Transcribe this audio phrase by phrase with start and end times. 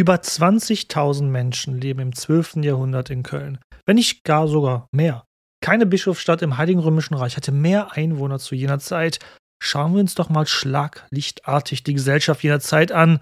[0.00, 2.64] Über 20.000 Menschen leben im 12.
[2.64, 5.26] Jahrhundert in Köln, wenn nicht gar sogar mehr.
[5.62, 9.18] Keine Bischofsstadt im Heiligen Römischen Reich hatte mehr Einwohner zu jener Zeit.
[9.62, 13.20] Schauen wir uns doch mal schlaglichtartig die Gesellschaft jener Zeit an.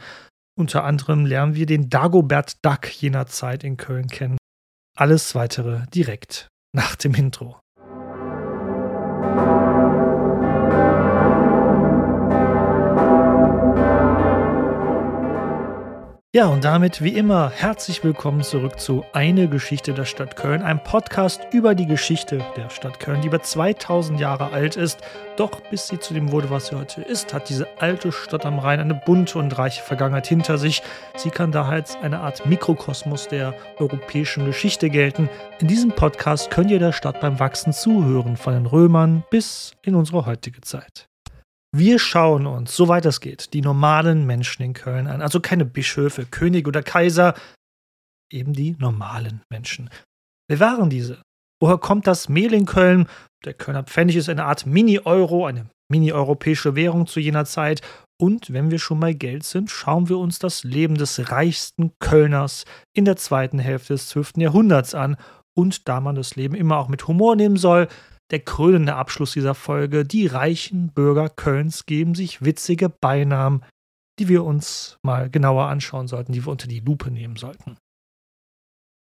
[0.56, 4.38] Unter anderem lernen wir den Dagobert Duck jener Zeit in Köln kennen.
[4.96, 7.58] Alles weitere direkt nach dem Intro.
[16.38, 20.80] Ja, und damit wie immer herzlich willkommen zurück zu Eine Geschichte der Stadt Köln, einem
[20.80, 25.00] Podcast über die Geschichte der Stadt Köln, die über 2000 Jahre alt ist.
[25.36, 28.60] Doch bis sie zu dem wurde, was sie heute ist, hat diese alte Stadt am
[28.60, 30.80] Rhein eine bunte und reiche Vergangenheit hinter sich.
[31.16, 35.28] Sie kann daher als eine Art Mikrokosmos der europäischen Geschichte gelten.
[35.58, 39.96] In diesem Podcast könnt ihr der Stadt beim Wachsen zuhören, von den Römern bis in
[39.96, 41.08] unsere heutige Zeit.
[41.76, 45.20] Wir schauen uns, soweit es geht, die normalen Menschen in Köln an.
[45.20, 47.34] Also keine Bischöfe, König oder Kaiser,
[48.32, 49.90] eben die normalen Menschen.
[50.48, 51.20] Wer waren diese?
[51.60, 53.06] Woher kommt das Mehl in Köln?
[53.44, 57.82] Der Kölner Pfennig ist eine Art Mini-Euro, eine mini-europäische Währung zu jener Zeit.
[58.20, 62.64] Und wenn wir schon bei Geld sind, schauen wir uns das Leben des reichsten Kölners
[62.94, 64.32] in der zweiten Hälfte des 12.
[64.38, 65.16] Jahrhunderts an.
[65.56, 67.88] Und da man das Leben immer auch mit Humor nehmen soll,
[68.30, 70.04] der krönende Abschluss dieser Folge.
[70.04, 73.64] Die reichen Bürger Kölns geben sich witzige Beinamen,
[74.18, 77.76] die wir uns mal genauer anschauen sollten, die wir unter die Lupe nehmen sollten.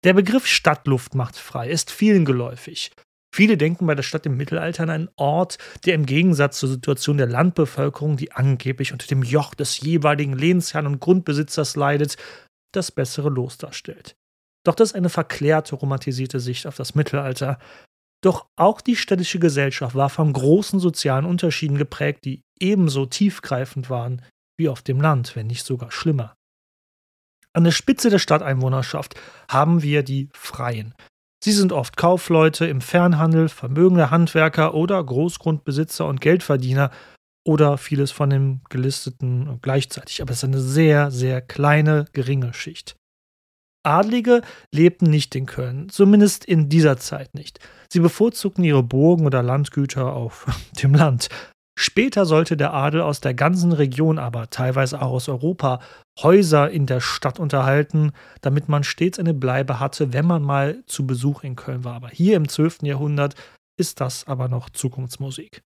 [0.05, 2.93] Der Begriff Stadtluft macht frei ist vielen geläufig.
[3.35, 7.19] Viele denken bei der Stadt im Mittelalter an einen Ort, der im Gegensatz zur Situation
[7.19, 12.17] der Landbevölkerung, die angeblich unter dem Joch des jeweiligen Lehnsherrn und Grundbesitzers leidet,
[12.73, 14.17] das bessere Los darstellt.
[14.65, 17.59] Doch das ist eine verklärte, romantisierte Sicht auf das Mittelalter.
[18.22, 24.23] Doch auch die städtische Gesellschaft war von großen sozialen Unterschieden geprägt, die ebenso tiefgreifend waren
[24.58, 26.34] wie auf dem Land, wenn nicht sogar schlimmer.
[27.53, 29.14] An der Spitze der Stadteinwohnerschaft
[29.48, 30.95] haben wir die Freien.
[31.42, 36.91] Sie sind oft Kaufleute im Fernhandel, vermögende Handwerker oder Großgrundbesitzer und Geldverdiener
[37.46, 40.20] oder vieles von dem Gelisteten gleichzeitig.
[40.20, 42.96] Aber es ist eine sehr, sehr kleine, geringe Schicht.
[43.86, 44.42] Adlige
[44.73, 47.61] lebten nicht in Köln, zumindest in dieser Zeit nicht.
[47.91, 50.47] Sie bevorzugten ihre Burgen oder Landgüter auf
[50.83, 51.29] dem Land.
[51.79, 55.80] Später sollte der Adel aus der ganzen Region, aber teilweise auch aus Europa,
[56.19, 61.07] Häuser in der Stadt unterhalten, damit man stets eine Bleibe hatte, wenn man mal zu
[61.07, 61.95] Besuch in Köln war.
[61.95, 62.79] Aber hier im 12.
[62.83, 63.35] Jahrhundert
[63.79, 65.63] ist das aber noch Zukunftsmusik.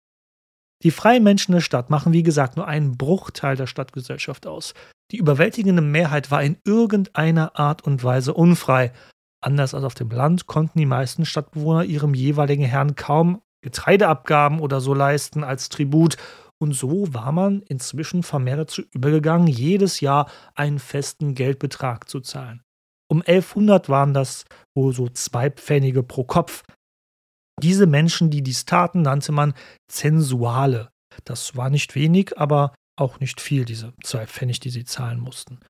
[0.82, 4.72] Die freien Menschen der Stadt machen, wie gesagt, nur einen Bruchteil der Stadtgesellschaft aus.
[5.10, 8.92] Die überwältigende Mehrheit war in irgendeiner Art und Weise unfrei.
[9.40, 14.80] Anders als auf dem Land konnten die meisten Stadtbewohner ihrem jeweiligen Herrn kaum Getreideabgaben oder
[14.80, 16.16] so leisten als Tribut,
[16.60, 22.62] und so war man inzwischen vermehrt dazu übergegangen, jedes Jahr einen festen Geldbetrag zu zahlen.
[23.08, 24.44] Um 1100 waren das
[24.76, 26.64] wohl so zwei Pfennige pro Kopf.
[27.62, 29.54] Diese Menschen, die dies taten, nannte man
[29.88, 30.90] Zensuale.
[31.24, 35.60] Das war nicht wenig, aber auch nicht viel, diese zwei Pfennig, die sie zahlen mussten.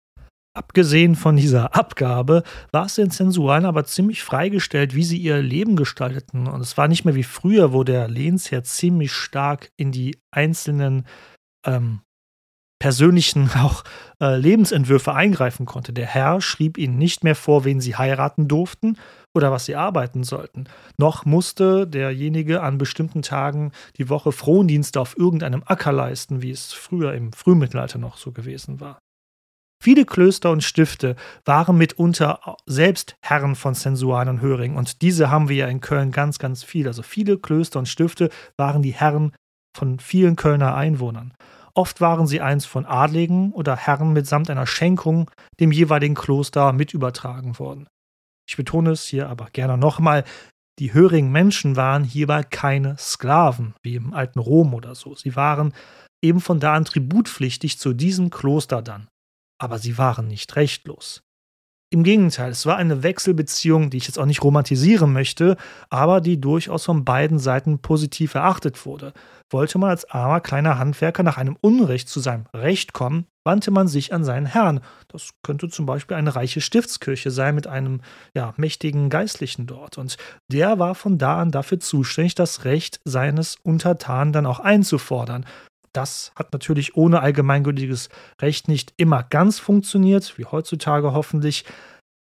[0.54, 5.76] Abgesehen von dieser Abgabe war es den Zensualen aber ziemlich freigestellt, wie sie ihr Leben
[5.76, 6.48] gestalteten.
[6.48, 11.06] Und es war nicht mehr wie früher, wo der Lehnsherr ziemlich stark in die einzelnen
[11.64, 12.00] ähm,
[12.78, 13.84] persönlichen auch
[14.20, 15.92] äh, Lebensentwürfe eingreifen konnte.
[15.92, 18.96] Der Herr schrieb ihnen nicht mehr vor, wen sie heiraten durften
[19.34, 20.64] oder was sie arbeiten sollten.
[20.98, 26.72] Noch musste derjenige an bestimmten Tagen die Woche Frondienste auf irgendeinem Acker leisten, wie es
[26.72, 28.98] früher im Frühmittelalter noch so gewesen war.
[29.80, 31.14] Viele Klöster und Stifte
[31.44, 36.10] waren mitunter selbst Herren von Zensualen und Höringen und diese haben wir ja in Köln
[36.10, 36.88] ganz, ganz viel.
[36.88, 39.32] Also viele Klöster und Stifte waren die Herren
[39.76, 41.32] von vielen Kölner Einwohnern.
[41.74, 45.30] Oft waren sie eins von Adligen oder Herren mitsamt einer Schenkung
[45.60, 47.88] dem jeweiligen Kloster mit übertragen worden.
[48.48, 50.24] Ich betone es hier aber gerne nochmal,
[50.78, 55.14] die hörigen Menschen waren hierbei keine Sklaven, wie im alten Rom oder so.
[55.14, 55.74] Sie waren
[56.22, 59.08] eben von da an tributpflichtig zu diesem Kloster dann.
[59.60, 61.20] Aber sie waren nicht rechtlos.
[61.90, 65.56] Im Gegenteil, es war eine Wechselbeziehung, die ich jetzt auch nicht romantisieren möchte,
[65.88, 69.14] aber die durchaus von beiden Seiten positiv erachtet wurde.
[69.48, 73.88] Wollte man als armer kleiner Handwerker nach einem Unrecht zu seinem Recht kommen, wandte man
[73.88, 74.80] sich an seinen Herrn.
[75.08, 78.02] Das könnte zum Beispiel eine reiche Stiftskirche sein mit einem
[78.34, 79.96] ja, mächtigen Geistlichen dort.
[79.96, 80.18] Und
[80.52, 85.46] der war von da an dafür zuständig, das Recht seines Untertanen dann auch einzufordern.
[85.92, 88.08] Das hat natürlich ohne allgemeingültiges
[88.40, 91.64] Recht nicht immer ganz funktioniert, wie heutzutage hoffentlich.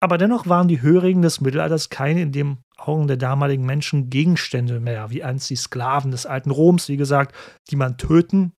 [0.00, 4.78] Aber dennoch waren die Hörigen des Mittelalters keine in den Augen der damaligen Menschen Gegenstände
[4.78, 7.34] mehr, wie einst die Sklaven des alten Roms, wie gesagt,
[7.70, 8.52] die man töten,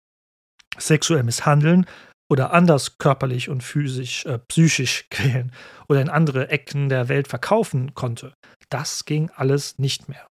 [0.77, 1.87] sexuell misshandeln,
[2.31, 5.53] oder anders körperlich und physisch, äh, psychisch quälen
[5.89, 8.35] oder in andere Ecken der Welt verkaufen konnte.
[8.69, 10.27] Das ging alles nicht mehr.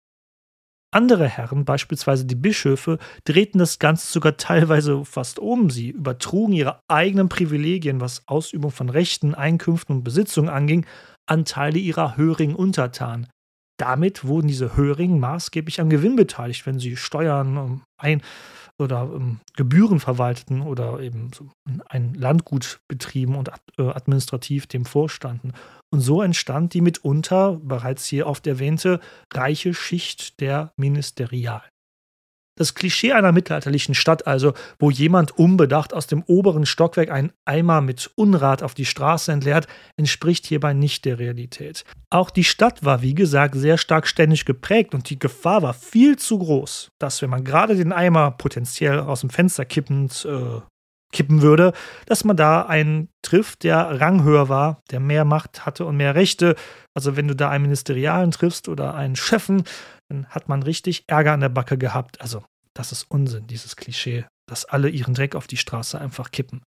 [0.93, 5.71] Andere Herren, beispielsweise die Bischöfe, drehten das Ganze sogar teilweise fast um.
[5.71, 10.85] Sie übertrugen ihre eigenen Privilegien, was Ausübung von Rechten, Einkünften und Besitzungen anging,
[11.25, 13.27] an Teile ihrer höheren Untertanen.
[13.77, 18.21] Damit wurden diese Hörigen maßgeblich am Gewinn beteiligt, wenn sie Steuern ähm, ein
[18.79, 21.49] oder ähm, Gebühren verwalteten oder eben so
[21.87, 25.53] ein Landgut betrieben und äh, administrativ dem vorstanden.
[25.91, 28.99] Und so entstand die mitunter bereits hier oft erwähnte
[29.31, 31.72] reiche Schicht der Ministerialen.
[32.55, 37.81] Das Klischee einer mittelalterlichen Stadt also, wo jemand unbedacht aus dem oberen Stockwerk einen Eimer
[37.81, 39.67] mit Unrat auf die Straße entleert,
[39.97, 41.83] entspricht hierbei nicht der Realität.
[42.11, 46.17] Auch die Stadt war, wie gesagt, sehr stark ständig geprägt und die Gefahr war viel
[46.17, 50.61] zu groß, dass wenn man gerade den Eimer potenziell aus dem Fenster kippend äh,
[51.13, 51.71] kippen würde,
[52.07, 56.55] dass man da einen trifft, der ranghöher war, der mehr Macht hatte und mehr Rechte.
[56.93, 59.63] Also wenn du da einen Ministerialen triffst oder einen Chefen,
[60.09, 62.21] dann hat man richtig Ärger an der Backe gehabt.
[62.21, 66.61] Also, das ist Unsinn, dieses Klischee, dass alle ihren Dreck auf die Straße einfach kippen.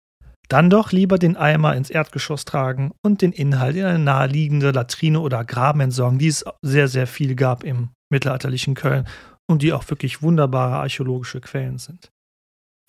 [0.49, 5.21] Dann doch lieber den Eimer ins Erdgeschoss tragen und den Inhalt in eine naheliegende Latrine
[5.21, 9.07] oder Graben entsorgen, die es sehr, sehr viel gab im mittelalterlichen Köln
[9.51, 12.11] und die auch wirklich wunderbare archäologische Quellen sind.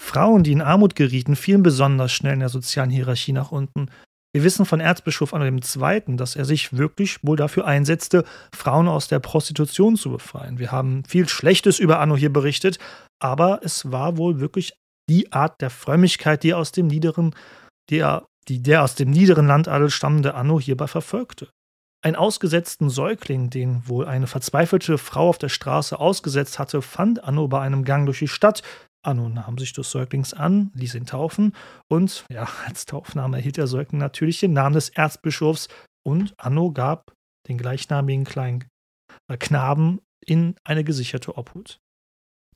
[0.01, 3.89] Frauen, die in Armut gerieten, fielen besonders schnell in der sozialen Hierarchie nach unten.
[4.35, 9.07] Wir wissen von Erzbischof Anno II., dass er sich wirklich wohl dafür einsetzte, Frauen aus
[9.07, 10.57] der Prostitution zu befreien.
[10.57, 12.79] Wir haben viel Schlechtes über Anno hier berichtet,
[13.21, 14.73] aber es war wohl wirklich
[15.07, 17.35] die Art der Frömmigkeit, die aus dem niederen,
[17.91, 21.49] der, die der aus dem niederen Landadel stammende Anno hierbei verfolgte.
[22.03, 27.47] Ein ausgesetzten Säugling, den wohl eine verzweifelte Frau auf der Straße ausgesetzt hatte, fand Anno
[27.47, 28.63] bei einem Gang durch die Stadt,
[29.03, 31.53] Anno nahm sich des Säuglings an, ließ ihn taufen
[31.87, 35.67] und, ja, als Taufname erhielt der Säugling natürlich den Namen des Erzbischofs
[36.05, 37.13] und Anno gab
[37.47, 38.65] den gleichnamigen kleinen
[39.27, 41.79] äh, Knaben in eine gesicherte Obhut.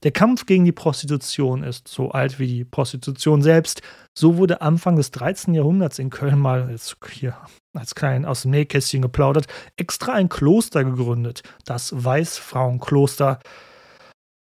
[0.04, 3.82] Der Kampf gegen die Prostitution ist so alt wie die Prostitution selbst.
[4.18, 5.56] So wurde Anfang des 13.
[5.56, 7.36] Jahrhunderts in Köln mal, jetzt hier
[7.76, 13.40] als klein aus dem Nähkästchen geplaudert, extra ein Kloster gegründet, das Weißfrauenkloster.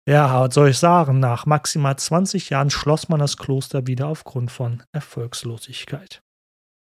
[0.08, 1.20] Ja, was soll ich sagen?
[1.20, 6.22] Nach maximal 20 Jahren schloss man das Kloster wieder aufgrund von Erfolgslosigkeit.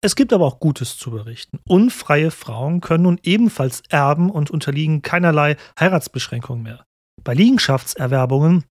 [0.02, 1.58] Es gibt aber auch Gutes zu berichten.
[1.66, 6.84] Unfreie Frauen können nun ebenfalls erben und unterliegen keinerlei Heiratsbeschränkungen mehr.
[7.22, 8.64] Bei Liegenschaftserwerbungen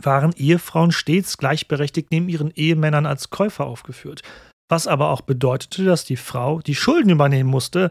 [0.00, 4.22] waren Ehefrauen stets gleichberechtigt neben ihren Ehemännern als Käufer aufgeführt,
[4.68, 7.90] was aber auch bedeutete, dass die Frau die Schulden übernehmen musste,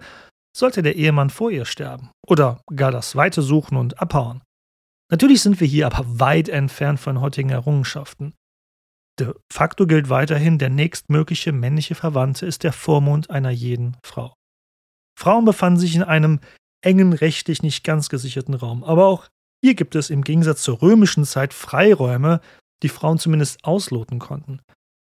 [0.55, 4.41] sollte der Ehemann vor ihr sterben oder gar das Weite suchen und abhauen.
[5.11, 8.33] Natürlich sind wir hier aber weit entfernt von heutigen Errungenschaften.
[9.19, 14.33] De facto gilt weiterhin, der nächstmögliche männliche Verwandte ist der Vormund einer jeden Frau.
[15.19, 16.39] Frauen befanden sich in einem
[16.83, 19.27] engen, rechtlich nicht ganz gesicherten Raum, aber auch
[19.63, 22.41] hier gibt es im Gegensatz zur römischen Zeit Freiräume,
[22.81, 24.61] die Frauen zumindest ausloten konnten.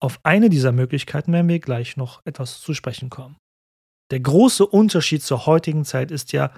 [0.02, 3.36] Auf eine dieser Möglichkeiten werden wir gleich noch etwas zu sprechen kommen.
[4.12, 6.52] Der große Unterschied zur heutigen Zeit ist ja,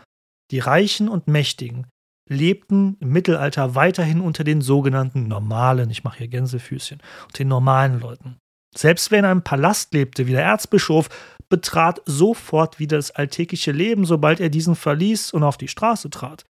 [0.52, 1.88] die Reichen und Mächtigen
[2.31, 8.00] lebten im Mittelalter weiterhin unter den sogenannten normalen, ich mache hier Gänsefüßchen, unter den normalen
[8.00, 8.38] Leuten.
[8.75, 11.10] Selbst wer in einem Palast lebte, wie der Erzbischof,
[11.50, 16.45] betrat sofort wieder das alltägliche Leben, sobald er diesen verließ und auf die Straße trat.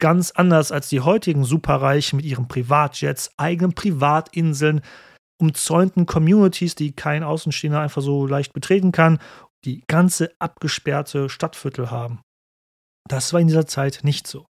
[0.00, 4.80] Ganz anders als die heutigen Superreichen mit ihren Privatjets, eigenen Privatinseln,
[5.38, 9.18] umzäunten Communities, die kein Außenstehender einfach so leicht betreten kann,
[9.66, 12.20] die ganze abgesperrte Stadtviertel haben.
[13.08, 14.46] Das war in dieser Zeit nicht so.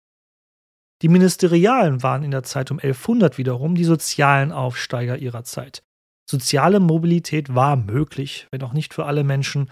[1.02, 5.82] Die Ministerialen waren in der Zeit um 1100 wiederum die sozialen Aufsteiger ihrer Zeit.
[6.28, 9.70] Soziale Mobilität war möglich, wenn auch nicht für alle Menschen.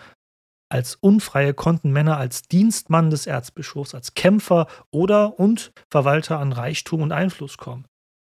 [0.70, 7.02] Als Unfreie konnten Männer als Dienstmann des Erzbischofs, als Kämpfer oder und Verwalter an Reichtum
[7.02, 7.86] und Einfluss kommen.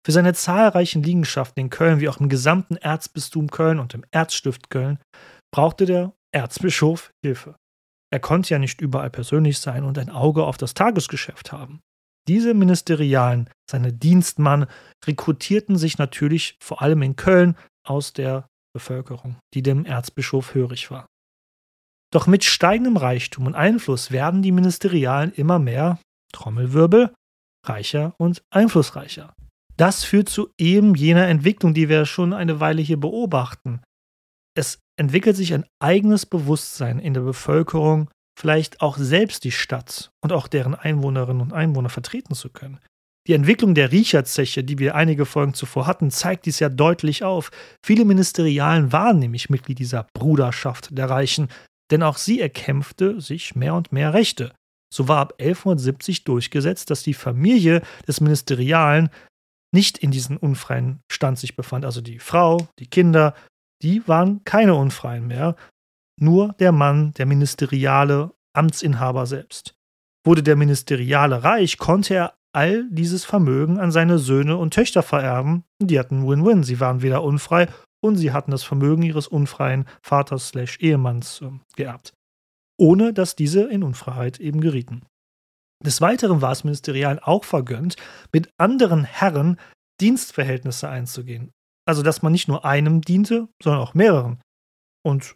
[0.06, 4.70] Für seine zahlreichen Liegenschaften in Köln wie auch im gesamten Erzbistum Köln und im Erzstift
[4.70, 5.00] Köln
[5.52, 7.56] brauchte der Erzbischof Hilfe.
[8.12, 11.82] Er konnte ja nicht überall persönlich sein und ein Auge auf das Tagesgeschäft haben.
[12.28, 14.68] Diese Ministerialen, seine Dienstmann,
[15.06, 21.06] rekrutierten sich natürlich vor allem in Köln aus der Bevölkerung, die dem Erzbischof hörig war.
[22.14, 26.00] Doch mit steigendem Reichtum und Einfluss werden die Ministerialen immer mehr,
[26.32, 27.14] Trommelwirbel,
[27.66, 29.34] reicher und einflussreicher.
[29.78, 33.82] Das führt zu eben jener Entwicklung, die wir schon eine Weile hier beobachten.
[34.56, 40.34] Es entwickelt sich ein eigenes Bewusstsein in der Bevölkerung vielleicht auch selbst die Stadt und
[40.34, 42.80] auch deren Einwohnerinnen und Einwohner vertreten zu können.
[43.28, 47.52] Die Entwicklung der Riecherzeche, die wir einige Folgen zuvor hatten, zeigt dies ja deutlich auf.
[47.86, 51.48] Viele Ministerialen waren nämlich Mitglied dieser Bruderschaft der Reichen,
[51.90, 54.54] denn auch sie erkämpfte sich mehr und mehr Rechte.
[54.94, 59.10] So war ab 1170 durchgesetzt, dass die Familie des Ministerialen
[59.74, 61.86] nicht in diesem unfreien Stand sich befand.
[61.86, 63.34] Also die Frau, die Kinder,
[63.82, 65.56] die waren keine Unfreien mehr.
[66.20, 69.76] Nur der Mann, der ministeriale Amtsinhaber selbst.
[70.26, 75.64] Wurde der Ministeriale reich, konnte er all dieses Vermögen an seine Söhne und Töchter vererben.
[75.82, 76.64] Die hatten Win-Win.
[76.64, 77.68] Sie waren weder unfrei
[78.02, 82.14] und sie hatten das Vermögen ihres unfreien Vaters/Ehemanns äh, geerbt
[82.80, 85.06] ohne dass diese in Unfreiheit eben gerieten.
[85.84, 87.96] Des Weiteren war es Ministerialen auch vergönnt,
[88.32, 89.60] mit anderen Herren
[90.02, 91.52] Dienstverhältnisse einzugehen.
[91.86, 94.42] Also, dass man nicht nur einem diente, sondern auch mehreren.
[95.06, 95.36] Und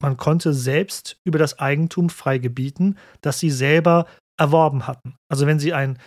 [0.00, 4.06] man konnte selbst über das Eigentum frei gebieten, das sie selber
[4.38, 5.16] erworben hatten.
[5.28, 5.98] Also, wenn sie ein,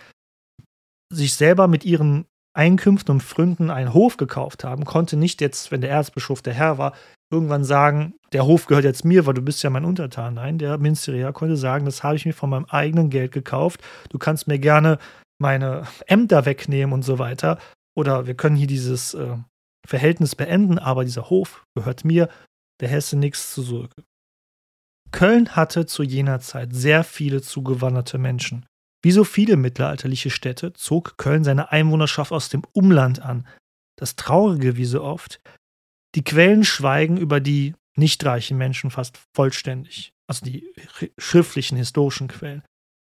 [1.12, 5.80] sich selber mit ihren Einkünften und Fründen einen Hof gekauft haben, konnte nicht jetzt, wenn
[5.80, 6.94] der Erzbischof der Herr war,
[7.30, 10.34] irgendwann sagen, der Hof gehört jetzt mir, weil du bist ja mein Untertan.
[10.34, 13.82] Nein, der Ministerial konnte sagen, das habe ich mir von meinem eigenen Geld gekauft.
[14.10, 14.98] Du kannst mir gerne
[15.40, 17.58] meine Ämter wegnehmen und so weiter.
[17.96, 19.36] Oder wir können hier dieses äh,
[19.86, 22.28] Verhältnis beenden, aber dieser Hof gehört mir,
[22.80, 24.04] der Hesse nichts zu Sorge.
[25.10, 28.66] Köln hatte zu jener Zeit sehr viele zugewanderte Menschen.
[29.02, 33.46] Wie so viele mittelalterliche Städte zog Köln seine Einwohnerschaft aus dem Umland an.
[33.96, 35.40] Das Traurige, wie so oft,
[36.14, 40.74] die Quellen schweigen über die nicht reichen Menschen fast vollständig, also die
[41.18, 42.62] schriftlichen historischen Quellen.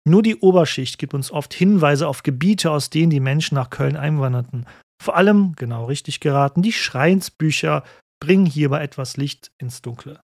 [0.07, 3.97] Nur die Oberschicht gibt uns oft Hinweise auf Gebiete, aus denen die Menschen nach Köln
[3.97, 4.67] einwanderten.
[5.03, 7.85] Vor allem, genau richtig geraten, die Schreinsbücher
[8.21, 10.21] bringen hierbei etwas Licht ins Dunkle.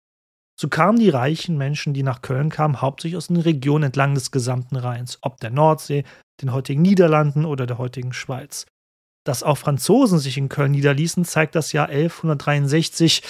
[0.58, 4.32] So kamen die reichen Menschen, die nach Köln kamen, hauptsächlich aus den Regionen entlang des
[4.32, 6.06] gesamten Rheins, ob der Nordsee,
[6.42, 8.66] den heutigen Niederlanden oder der heutigen Schweiz.
[9.26, 13.22] Dass auch Franzosen sich in Köln niederließen, zeigt das Jahr 1163.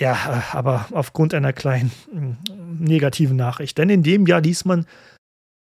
[0.00, 2.38] Ja, aber aufgrund einer kleinen hm,
[2.78, 3.76] negativen Nachricht.
[3.76, 4.86] Denn in dem Jahr ließ man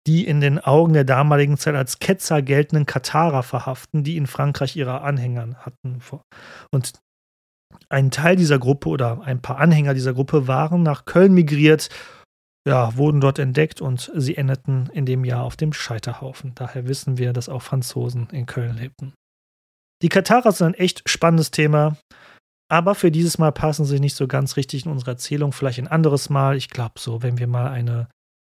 [0.08, 4.76] die in den Augen der damaligen Zeit als Ketzer geltenden Katarer verhaften, die in Frankreich
[4.76, 6.02] ihre Anhänger hatten.
[6.72, 6.94] Und
[7.90, 11.90] ein Teil dieser Gruppe oder ein paar Anhänger dieser Gruppe waren nach Köln migriert
[12.68, 16.54] ja, wurden dort entdeckt und sie endeten in dem Jahr auf dem Scheiterhaufen.
[16.56, 19.14] Daher wissen wir, dass auch Franzosen in Köln lebten.
[20.04, 21.98] Die Katarer sind ein echt spannendes Thema,
[22.70, 25.52] aber für dieses Mal passen sie nicht so ganz richtig in unsere Erzählung.
[25.54, 26.56] Vielleicht ein anderes Mal.
[26.56, 28.10] Ich glaube so, wenn wir mal eine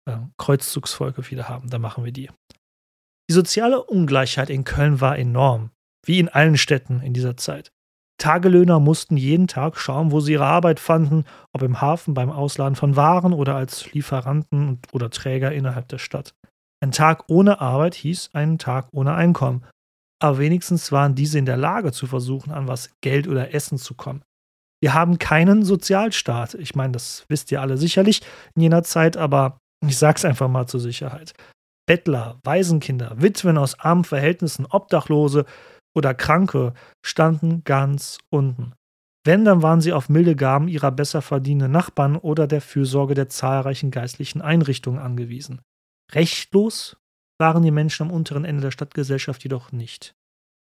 [0.10, 2.29] äh, Kreuzzugsfolge wieder haben, dann machen wir die.
[3.29, 5.72] Die soziale Ungleichheit in Köln war enorm,
[6.05, 7.72] wie in allen Städten in dieser Zeit.
[8.24, 12.77] Tagelöhner mussten jeden Tag schauen, wo sie ihre Arbeit fanden, ob im Hafen beim Ausladen
[12.77, 16.34] von Waren oder als Lieferanten oder Träger innerhalb der Stadt.
[16.82, 19.65] Ein Tag ohne Arbeit hieß einen Tag ohne Einkommen.
[20.22, 23.94] Aber wenigstens waren diese in der Lage zu versuchen, an was Geld oder Essen zu
[23.94, 24.24] kommen.
[24.82, 26.53] Wir haben keinen Sozialstaat.
[26.53, 28.22] Ich meine, das wisst ihr alle sicherlich
[28.56, 31.34] in jener Zeit, aber ich sag's einfach mal zur Sicherheit.
[31.86, 35.44] Bettler, Waisenkinder, Witwen aus armen Verhältnissen, Obdachlose
[35.95, 36.73] oder Kranke
[37.05, 38.73] standen ganz unten.
[39.25, 43.29] Wenn, dann waren sie auf milde Gaben ihrer besser verdienenden Nachbarn oder der Fürsorge der
[43.29, 45.62] zahlreichen geistlichen Einrichtungen angewiesen.
[46.12, 46.97] Rechtlos
[47.39, 50.13] waren die Menschen am unteren Ende der Stadtgesellschaft jedoch nicht.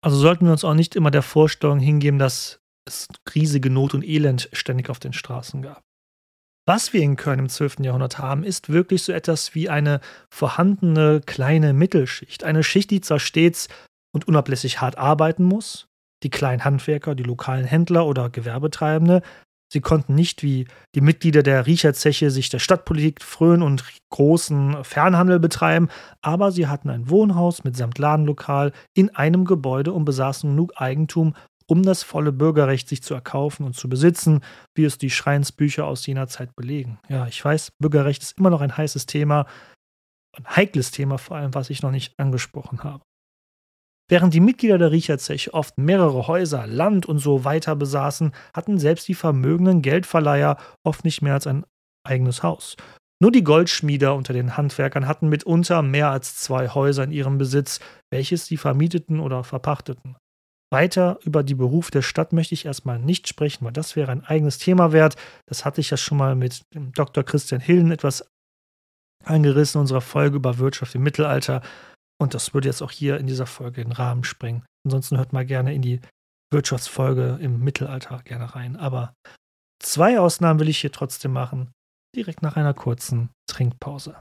[0.04, 4.04] Also sollten wir uns auch nicht immer der Vorstellung hingeben, dass es riesige Not und
[4.04, 5.82] Elend ständig auf den Straßen gab.
[6.66, 7.80] Was wir in Köln im 12.
[7.80, 12.44] Jahrhundert haben, ist wirklich so etwas wie eine vorhandene kleine Mittelschicht.
[12.44, 13.68] Eine Schicht, die zwar stets
[14.12, 15.88] und unablässig hart arbeiten muss.
[16.22, 19.22] Die kleinen Handwerker, die lokalen Händler oder Gewerbetreibende,
[19.72, 25.40] sie konnten nicht wie die Mitglieder der Riecherzeche sich der Stadtpolitik frönen und großen Fernhandel
[25.40, 25.88] betreiben,
[26.20, 31.34] aber sie hatten ein Wohnhaus mitsamt Ladenlokal in einem Gebäude und besaßen genug Eigentum,
[31.66, 34.42] um das volle Bürgerrecht sich zu erkaufen und zu besitzen,
[34.74, 36.98] wie es die Schreinsbücher aus jener Zeit belegen.
[37.08, 39.46] Ja, ich weiß, Bürgerrecht ist immer noch ein heißes Thema,
[40.36, 43.02] ein heikles Thema vor allem, was ich noch nicht angesprochen habe.
[44.08, 49.08] Während die Mitglieder der Riecherzeche oft mehrere Häuser, Land und so weiter besaßen, hatten selbst
[49.08, 51.64] die vermögenden Geldverleiher oft nicht mehr als ein
[52.06, 52.76] eigenes Haus.
[53.22, 57.78] Nur die Goldschmieder unter den Handwerkern hatten mitunter mehr als zwei Häuser in ihrem Besitz,
[58.10, 60.16] welches sie vermieteten oder verpachteten.
[60.72, 64.24] Weiter über die Beruf der Stadt möchte ich erstmal nicht sprechen, weil das wäre ein
[64.24, 65.16] eigenes Thema wert.
[65.46, 67.22] Das hatte ich ja schon mal mit Dr.
[67.22, 68.26] Christian Hillen etwas
[69.24, 71.62] angerissen in unserer Folge über Wirtschaft im Mittelalter.
[72.22, 74.62] Und das würde jetzt auch hier in dieser Folge den Rahmen sprengen.
[74.86, 76.00] Ansonsten hört mal gerne in die
[76.52, 78.76] Wirtschaftsfolge im Mittelalter gerne rein.
[78.76, 79.12] Aber
[79.82, 81.72] zwei Ausnahmen will ich hier trotzdem machen,
[82.14, 84.14] direkt nach einer kurzen Trinkpause.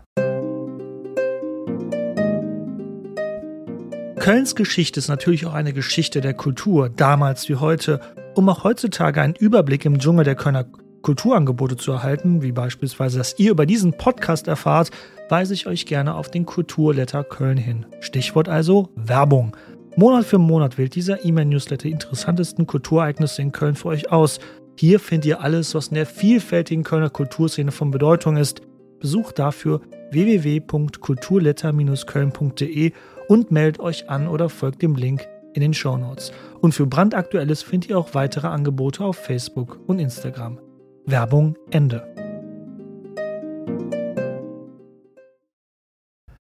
[4.20, 8.02] Kölns Geschichte ist natürlich auch eine Geschichte der Kultur, damals wie heute.
[8.34, 10.66] Um auch heutzutage einen Überblick im Dschungel der Kölner
[11.04, 14.90] Kulturangebote zu erhalten, wie beispielsweise, dass ihr über diesen Podcast erfahrt,
[15.32, 17.86] weise ich euch gerne auf den Kulturletter Köln hin.
[18.02, 19.56] Stichwort also Werbung.
[19.96, 24.40] Monat für Monat wählt dieser E-Mail-Newsletter die interessantesten Kulturereignisse in Köln für euch aus.
[24.78, 28.62] Hier findet ihr alles, was in der vielfältigen Kölner Kulturszene von Bedeutung ist.
[29.00, 32.92] Besucht dafür www.kulturletter-köln.de
[33.28, 36.32] und meldet euch an oder folgt dem Link in den Show Notes.
[36.60, 40.60] Und für brandaktuelles findet ihr auch weitere Angebote auf Facebook und Instagram.
[41.06, 42.21] Werbung Ende.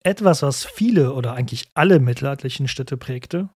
[0.06, 3.50] Etwas, was viele oder eigentlich alle mittelalterlichen Städte prägte,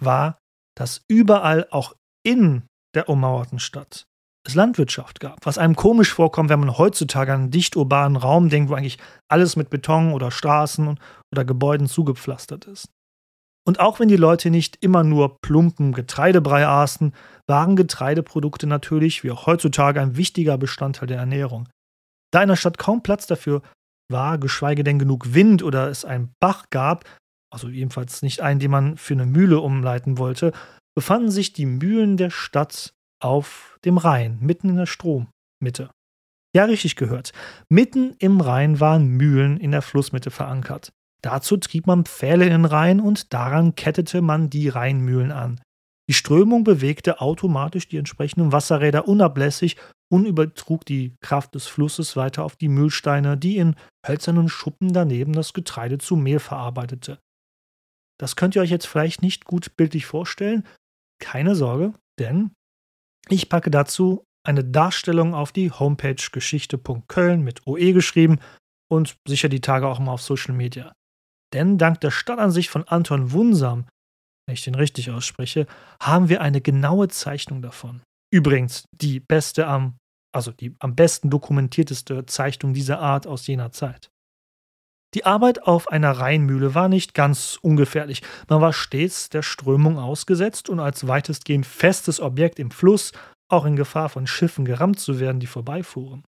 [0.00, 0.38] war,
[0.74, 2.62] dass überall auch in
[2.94, 4.06] der ummauerten Stadt
[4.46, 5.44] es Landwirtschaft gab.
[5.44, 8.98] Was einem komisch vorkommt, wenn man heutzutage an einen dicht urbanen Raum denkt, wo eigentlich
[9.28, 10.98] alles mit Beton oder Straßen
[11.32, 12.88] oder Gebäuden zugepflastert ist.
[13.66, 17.14] Und auch wenn die Leute nicht immer nur plumpen Getreidebrei aßen,
[17.46, 21.68] waren Getreideprodukte natürlich, wie auch heutzutage, ein wichtiger Bestandteil der Ernährung.
[22.32, 23.60] Da in der Stadt kaum Platz dafür
[24.10, 27.04] war, geschweige denn genug Wind oder es einen Bach gab,
[27.52, 30.52] also jedenfalls nicht einen, den man für eine Mühle umleiten wollte,
[30.94, 35.90] befanden sich die Mühlen der Stadt auf dem Rhein, mitten in der Strommitte.
[36.54, 37.32] Ja, richtig gehört.
[37.68, 40.92] Mitten im Rhein waren Mühlen in der Flussmitte verankert.
[41.22, 45.60] Dazu trieb man Pfähle in den Rhein und daran kettete man die Rheinmühlen an.
[46.08, 49.76] Die Strömung bewegte automatisch die entsprechenden Wasserräder unablässig
[50.10, 53.76] und übertrug die Kraft des Flusses weiter auf die Mühlsteine, die in
[54.06, 57.20] hölzernen Schuppen daneben das Getreide zu Mehl verarbeitete.
[58.18, 60.66] Das könnt ihr euch jetzt vielleicht nicht gut bildlich vorstellen.
[61.20, 62.50] Keine Sorge, denn
[63.28, 68.40] ich packe dazu eine Darstellung auf die Homepage geschichte.köln mit OE geschrieben
[68.90, 70.92] und sicher die Tage auch mal auf Social Media.
[71.52, 73.86] Denn dank der Stadtansicht von Anton Wunsam,
[74.46, 75.66] wenn ich den richtig ausspreche,
[76.02, 78.02] haben wir eine genaue Zeichnung davon.
[78.32, 79.96] Übrigens die beste am,
[80.32, 84.10] also die am besten dokumentierteste Zeichnung dieser Art aus jener Zeit.
[85.14, 88.22] Die Arbeit auf einer Rheinmühle war nicht ganz ungefährlich.
[88.48, 93.12] Man war stets der Strömung ausgesetzt und als weitestgehend festes Objekt im Fluss
[93.48, 96.24] auch in Gefahr von Schiffen gerammt zu werden, die vorbeifuhren.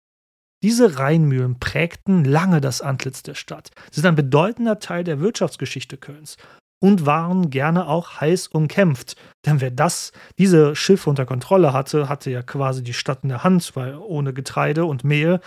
[0.62, 5.96] Diese Rheinmühlen prägten lange das Antlitz der Stadt, Sie sind ein bedeutender Teil der Wirtschaftsgeschichte
[5.96, 6.36] Kölns
[6.82, 9.16] und waren gerne auch heiß umkämpft.
[9.46, 13.44] Denn wer das, diese Schiffe unter Kontrolle hatte, hatte ja quasi die Stadt in der
[13.44, 15.40] Hand, weil ohne Getreide und Mehl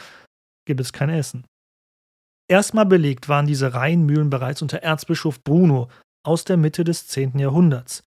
[0.65, 1.45] gibt es kein Essen.
[2.49, 5.89] Erstmal belegt waren diese Rheinmühlen bereits unter Erzbischof Bruno
[6.25, 7.39] aus der Mitte des 10.
[7.39, 8.03] Jahrhunderts.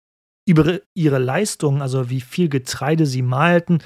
[0.48, 3.80] Über ihre Leistungen, also wie viel Getreide sie mahlten,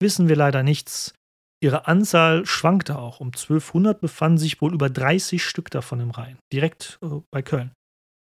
[0.00, 1.12] wissen wir leider nichts.
[1.60, 3.20] Ihre Anzahl schwankte auch.
[3.20, 7.72] Um 1200 befanden sich wohl über 30 Stück davon im Rhein, direkt äh, bei Köln.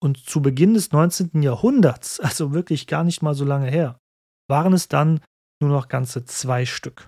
[0.04, 1.40] Und zu Beginn des 19.
[1.40, 3.98] Jahrhunderts, also wirklich gar nicht mal so lange her,
[4.50, 5.20] waren es dann
[5.62, 7.06] nur noch ganze zwei Stück.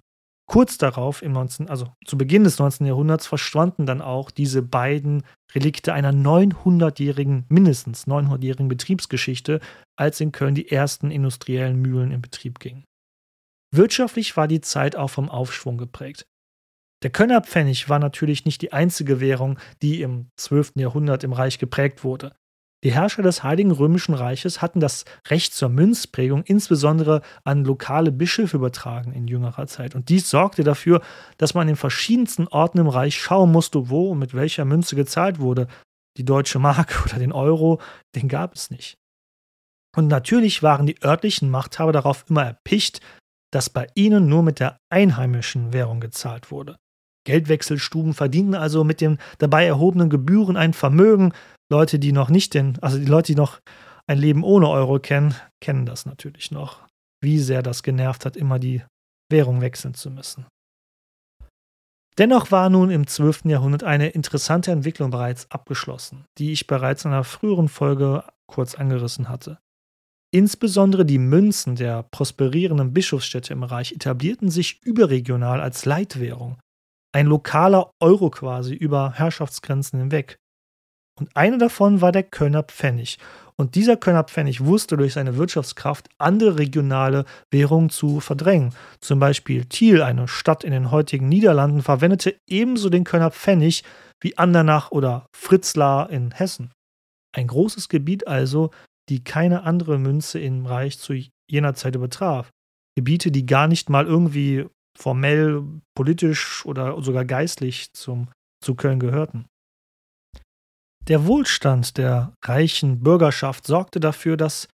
[0.49, 2.87] Kurz darauf, im 19., also zu Beginn des 19.
[2.87, 9.61] Jahrhunderts, verschwanden dann auch diese beiden Relikte einer 900-jährigen, mindestens 900-jährigen Betriebsgeschichte,
[9.97, 12.85] als in Köln die ersten industriellen Mühlen in Betrieb gingen.
[13.75, 16.25] Wirtschaftlich war die Zeit auch vom Aufschwung geprägt.
[17.03, 20.77] Der Kölner Pfennig war natürlich nicht die einzige Währung, die im 12.
[20.77, 22.35] Jahrhundert im Reich geprägt wurde.
[22.87, 28.59] Die Herrscher des Heiligen Römischen Reiches hatten das Recht zur Münzprägung insbesondere an lokale Bischöfe
[28.59, 29.97] übertragen in jüngerer Zeit.
[29.97, 31.03] Und dies sorgte dafür,
[31.37, 35.41] dass man in verschiedensten Orten im Reich schauen musste, wo und mit welcher Münze gezahlt
[35.41, 35.67] wurde.
[36.17, 37.81] Die deutsche Mark oder den Euro,
[38.15, 38.95] den gab es nicht.
[39.97, 43.01] Und natürlich waren die örtlichen Machthaber darauf immer erpicht,
[43.53, 46.77] dass bei ihnen nur mit der einheimischen Währung gezahlt wurde.
[47.25, 51.33] Geldwechselstuben verdienten also mit den dabei erhobenen Gebühren ein Vermögen,
[51.71, 53.61] Leute, die noch nicht den, also die Leute, die noch
[54.07, 56.87] ein Leben ohne Euro kennen, kennen das natürlich noch.
[57.21, 58.83] Wie sehr das genervt hat, immer die
[59.31, 60.47] Währung wechseln zu müssen.
[62.19, 63.45] Dennoch war nun im 12.
[63.47, 69.29] Jahrhundert eine interessante Entwicklung bereits abgeschlossen, die ich bereits in einer früheren Folge kurz angerissen
[69.29, 69.59] hatte.
[70.33, 76.59] Insbesondere die Münzen der prosperierenden Bischofsstädte im Reich etablierten sich überregional als Leitwährung,
[77.13, 80.39] ein lokaler Euro quasi über Herrschaftsgrenzen hinweg.
[81.19, 83.19] Und eine davon war der Kölner Pfennig.
[83.59, 88.75] Und dieser Kölner Pfennig wusste durch seine Wirtschaftskraft andere regionale Währungen zu verdrängen.
[89.01, 93.83] Zum Beispiel Thiel, eine Stadt in den heutigen Niederlanden, verwendete ebenso den Kölner Pfennig
[94.21, 96.71] wie Andernach oder Fritzlar in Hessen.
[97.35, 98.71] Ein großes Gebiet also,
[99.09, 101.15] die keine andere Münze im Reich zu
[101.51, 102.51] jener Zeit übertraf.
[102.95, 104.67] Gebiete, die gar nicht mal irgendwie
[104.99, 105.63] formell,
[105.95, 108.29] politisch oder sogar geistlich zum,
[108.63, 109.47] zu Köln gehörten.
[111.09, 114.69] Der Wohlstand der reichen Bürgerschaft sorgte dafür, dass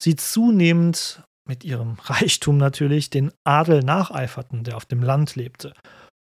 [0.00, 5.74] sie zunehmend mit ihrem Reichtum natürlich den Adel nacheiferten, der auf dem Land lebte.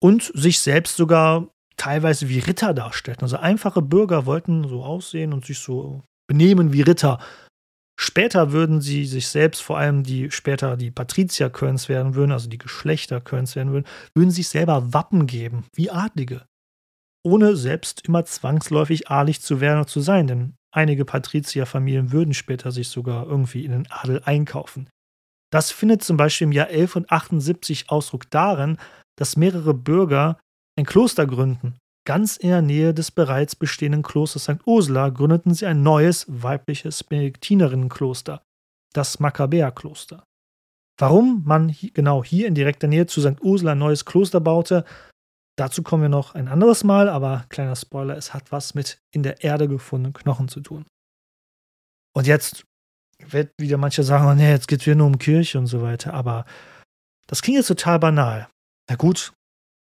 [0.02, 3.24] Und sich selbst sogar teilweise wie Ritter darstellten.
[3.24, 7.18] Also einfache Bürger wollten so aussehen und sich so benehmen wie Ritter.
[7.98, 12.59] Später würden sie sich selbst, vor allem die später die Patrizier-Kölns werden würden, also die
[12.59, 16.44] Geschlechter-Kölns werden würden, würden sich selber Wappen geben, wie Adlige.
[17.24, 22.70] Ohne selbst immer zwangsläufig adlig zu werden oder zu sein, denn einige Patrizierfamilien würden später
[22.70, 24.90] sich sogar irgendwie in den Adel einkaufen.
[25.50, 28.76] Das findet zum Beispiel im Jahr 1178 Ausdruck darin,
[29.16, 30.38] dass mehrere Bürger
[30.76, 34.66] ein Kloster gründen Ganz in der Nähe des bereits bestehenden Klosters St.
[34.66, 38.42] Ursula gründeten sie ein neues weibliches Benediktinerinnenkloster,
[38.92, 40.22] das Makkabäerkloster.
[41.00, 43.40] Warum man genau hier in direkter Nähe zu St.
[43.40, 44.84] Ursula ein neues Kloster baute,
[45.56, 49.22] dazu kommen wir noch ein anderes Mal, aber kleiner Spoiler, es hat was mit in
[49.22, 50.84] der Erde gefundenen Knochen zu tun.
[52.16, 52.64] Und jetzt
[53.18, 55.82] wird wieder manche sagen, oh nee, jetzt geht es wieder nur um Kirche und so
[55.82, 56.44] weiter, aber
[57.26, 58.48] das klingt jetzt total banal.
[58.88, 59.32] Na gut,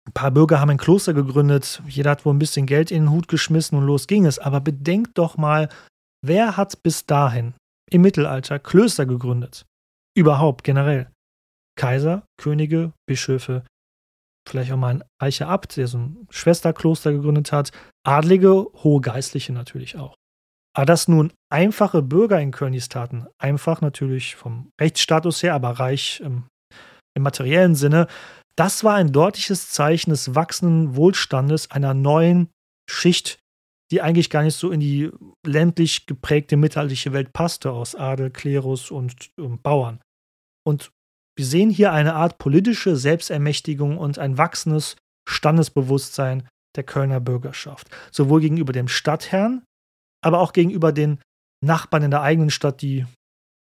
[0.07, 3.11] ein paar Bürger haben ein Kloster gegründet, jeder hat wohl ein bisschen Geld in den
[3.11, 4.39] Hut geschmissen und los ging es.
[4.39, 5.69] Aber bedenkt doch mal,
[6.25, 7.53] wer hat bis dahin
[7.89, 9.65] im Mittelalter Klöster gegründet?
[10.15, 11.11] Überhaupt generell.
[11.77, 13.65] Kaiser, Könige, Bischöfe,
[14.47, 17.71] vielleicht auch mal ein reicher Abt, der so ein Schwesterkloster gegründet hat,
[18.05, 20.15] Adlige, hohe Geistliche natürlich auch.
[20.75, 26.19] Aber dass nun einfache Bürger in Kölnis taten, einfach natürlich vom Rechtsstatus her, aber reich
[26.19, 26.43] im,
[27.15, 28.07] im materiellen Sinne,
[28.55, 32.49] das war ein deutliches Zeichen des wachsenden Wohlstandes einer neuen
[32.89, 33.39] Schicht,
[33.91, 35.11] die eigentlich gar nicht so in die
[35.45, 40.01] ländlich geprägte mittelalterliche Welt passte, aus Adel, Klerus und, und Bauern.
[40.65, 40.91] Und
[41.37, 44.95] wir sehen hier eine Art politische Selbstermächtigung und ein wachsendes
[45.29, 49.63] Standesbewusstsein der Kölner Bürgerschaft, sowohl gegenüber dem Stadtherrn,
[50.23, 51.21] aber auch gegenüber den
[51.63, 53.05] Nachbarn in der eigenen Stadt, die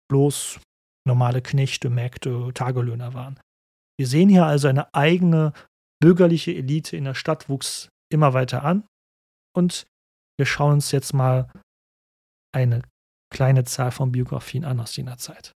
[0.10, 0.60] bloß
[1.08, 3.40] normale Knechte, Mägde, Tagelöhner waren.
[3.98, 5.54] Wir sehen hier also eine eigene
[6.02, 8.84] bürgerliche Elite in der Stadt wuchs immer weiter an
[9.56, 9.86] und
[10.38, 11.52] wir schauen uns jetzt mal
[12.56, 12.82] eine
[13.32, 15.52] kleine Zahl von Biografien an aus jener Zeit.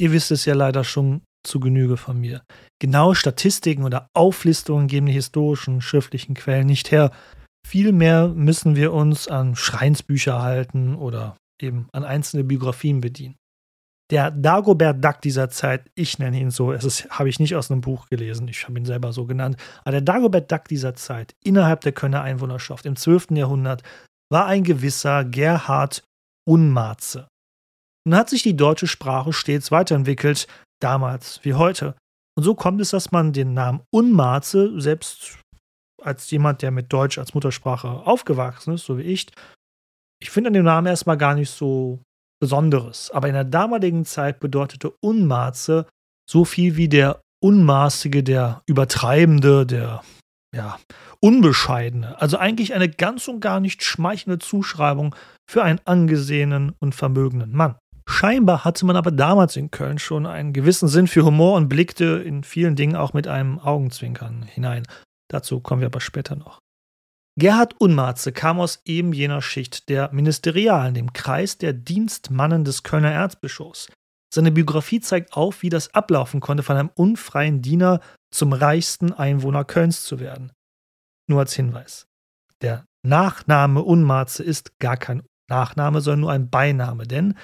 [0.00, 2.42] Ihr wisst es ja leider schon zu Genüge von mir.
[2.80, 7.10] Genaue Statistiken oder Auflistungen geben die historischen schriftlichen Quellen nicht her.
[7.66, 13.36] Vielmehr müssen wir uns an Schreinsbücher halten oder eben an einzelne Biografien bedienen.
[14.10, 17.80] Der Dagobert Duck dieser Zeit, ich nenne ihn so, es habe ich nicht aus einem
[17.80, 21.80] Buch gelesen, ich habe ihn selber so genannt, aber der Dagobert Duck dieser Zeit innerhalb
[21.80, 23.30] der Kölner Einwohnerschaft im 12.
[23.30, 23.82] Jahrhundert
[24.30, 26.04] war ein gewisser Gerhard
[26.46, 27.28] Unmarze.
[28.06, 30.46] Nun hat sich die deutsche Sprache stets weiterentwickelt,
[30.80, 31.94] damals wie heute.
[32.36, 35.38] Und so kommt es, dass man den Namen Unmarze selbst
[36.02, 39.26] als jemand, der mit Deutsch als Muttersprache aufgewachsen ist, so wie ich,
[40.20, 42.02] ich finde an dem Namen erstmal gar nicht so
[42.40, 43.10] Besonderes.
[43.10, 45.86] Aber in der damaligen Zeit bedeutete Unmaße
[46.28, 50.02] so viel wie der Unmaßige, der Übertreibende, der
[50.54, 50.78] ja,
[51.20, 52.20] Unbescheidene.
[52.20, 55.14] Also eigentlich eine ganz und gar nicht schmeichelnde Zuschreibung
[55.50, 57.76] für einen angesehenen und vermögenden Mann.
[58.08, 62.22] Scheinbar hatte man aber damals in Köln schon einen gewissen Sinn für Humor und blickte
[62.24, 64.86] in vielen Dingen auch mit einem Augenzwinkern hinein.
[65.28, 66.58] Dazu kommen wir aber später noch.
[67.36, 73.10] Gerhard Unmarze kam aus eben jener Schicht der Ministerialen, dem Kreis der Dienstmannen des Kölner
[73.10, 73.88] Erzbischofs.
[74.32, 78.00] Seine Biografie zeigt auf, wie das ablaufen konnte, von einem unfreien Diener
[78.32, 80.52] zum reichsten Einwohner Kölns zu werden.
[81.28, 82.06] Nur als Hinweis.
[82.60, 87.34] Der Nachname Unmarze ist gar kein Nachname, sondern nur ein Beiname, denn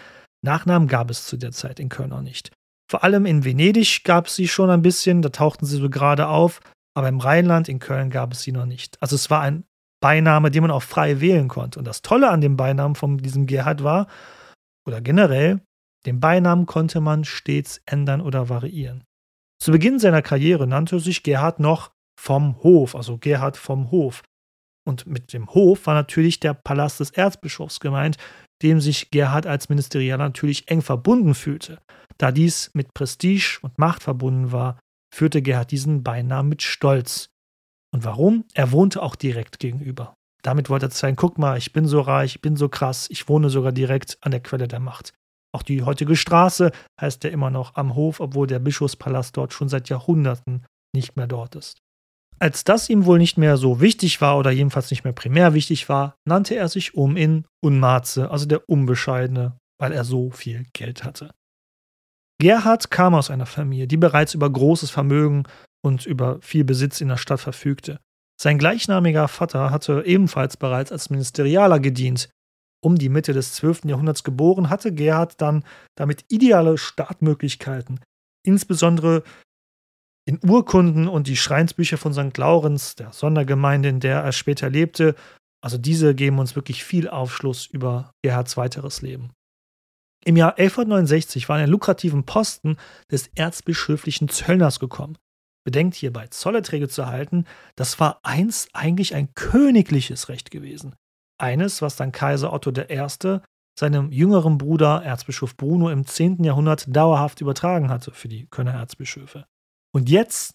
[0.43, 2.53] Nachnamen gab es zu der Zeit in Köln auch nicht.
[2.91, 6.29] Vor allem in Venedig gab es sie schon ein bisschen, da tauchten sie so gerade
[6.29, 6.61] auf,
[6.97, 9.01] aber im Rheinland, in Köln gab es sie noch nicht.
[9.01, 9.65] Also es war ein
[10.03, 11.79] Beiname, den man auch frei wählen konnte.
[11.79, 14.09] Und das Tolle an dem Beinamen von diesem Gerhard war,
[14.87, 15.61] oder generell,
[16.07, 19.05] den Beinamen konnte man stets ändern oder variieren.
[19.63, 24.23] Zu Beginn seiner Karriere nannte sich Gerhard noch vom Hof, also Gerhard vom Hof.
[24.87, 28.17] Und mit dem Hof war natürlich der Palast des Erzbischofs gemeint,
[28.63, 31.81] dem sich Gerhard als Ministerialer natürlich eng verbunden fühlte.
[32.19, 34.79] Da dies mit Prestige und Macht verbunden war,
[35.15, 37.31] führte Gerhard diesen Beinamen mit Stolz.
[37.93, 38.45] Und warum?
[38.55, 40.15] Er wohnte auch direkt gegenüber.
[40.43, 43.29] Damit wollte er zeigen, guck mal, ich bin so reich, ich bin so krass, ich
[43.29, 45.13] wohne sogar direkt an der Quelle der Macht.
[45.53, 46.71] Auch die heutige Straße
[47.01, 51.27] heißt ja immer noch am Hof, obwohl der Bischofspalast dort schon seit Jahrhunderten nicht mehr
[51.27, 51.79] dort ist.
[52.43, 55.91] Als das ihm wohl nicht mehr so wichtig war oder jedenfalls nicht mehr primär wichtig
[55.91, 61.05] war, nannte er sich um in Unmarze, also der Unbescheidene, weil er so viel Geld
[61.05, 61.31] hatte.
[62.41, 65.43] Gerhard kam aus einer Familie, die bereits über großes Vermögen
[65.85, 68.01] und über viel Besitz in der Stadt verfügte.
[68.41, 72.31] Sein gleichnamiger Vater hatte ebenfalls bereits als Ministerialer gedient.
[72.83, 73.85] Um die Mitte des 12.
[73.85, 75.63] Jahrhunderts geboren, hatte Gerhard dann
[75.95, 78.01] damit ideale Startmöglichkeiten,
[78.47, 79.23] insbesondere
[80.25, 82.37] in Urkunden und die Schreinsbücher von St.
[82.37, 85.15] Laurens, der Sondergemeinde, in der er später lebte,
[85.63, 89.31] also diese geben uns wirklich viel Aufschluss über Gerhards weiteres Leben.
[90.25, 92.77] Im Jahr 1169 war er in lukrativen Posten
[93.11, 95.17] des erzbischöflichen Zöllners gekommen.
[95.65, 97.45] Bedenkt hierbei, Zollerträge zu erhalten,
[97.77, 100.95] das war einst eigentlich ein königliches Recht gewesen.
[101.39, 103.41] Eines, was dann Kaiser Otto I.
[103.79, 106.45] seinem jüngeren Bruder Erzbischof Bruno im 10.
[106.45, 109.47] Jahrhundert dauerhaft übertragen hatte für die Kölner Erzbischöfe.
[109.95, 110.55] Und jetzt,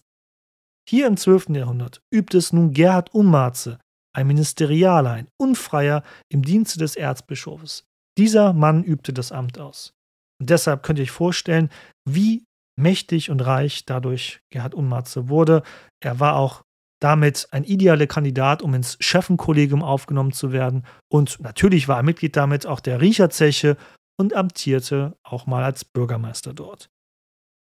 [0.88, 1.50] hier im 12.
[1.50, 3.78] Jahrhundert, übt es nun Gerhard Ummarze,
[4.14, 7.84] ein Ministerialer, ein Unfreier im Dienste des Erzbischofes.
[8.18, 9.92] Dieser Mann übte das Amt aus.
[10.40, 11.70] Und deshalb könnt ihr euch vorstellen,
[12.08, 12.44] wie
[12.78, 15.62] mächtig und reich dadurch Gerhard Unmarze wurde.
[16.00, 16.62] Er war auch
[17.00, 20.86] damit ein idealer Kandidat, um ins Chefenkollegium aufgenommen zu werden.
[21.12, 23.76] Und natürlich war er Mitglied damit auch der Riecherzeche
[24.18, 26.88] und amtierte auch mal als Bürgermeister dort.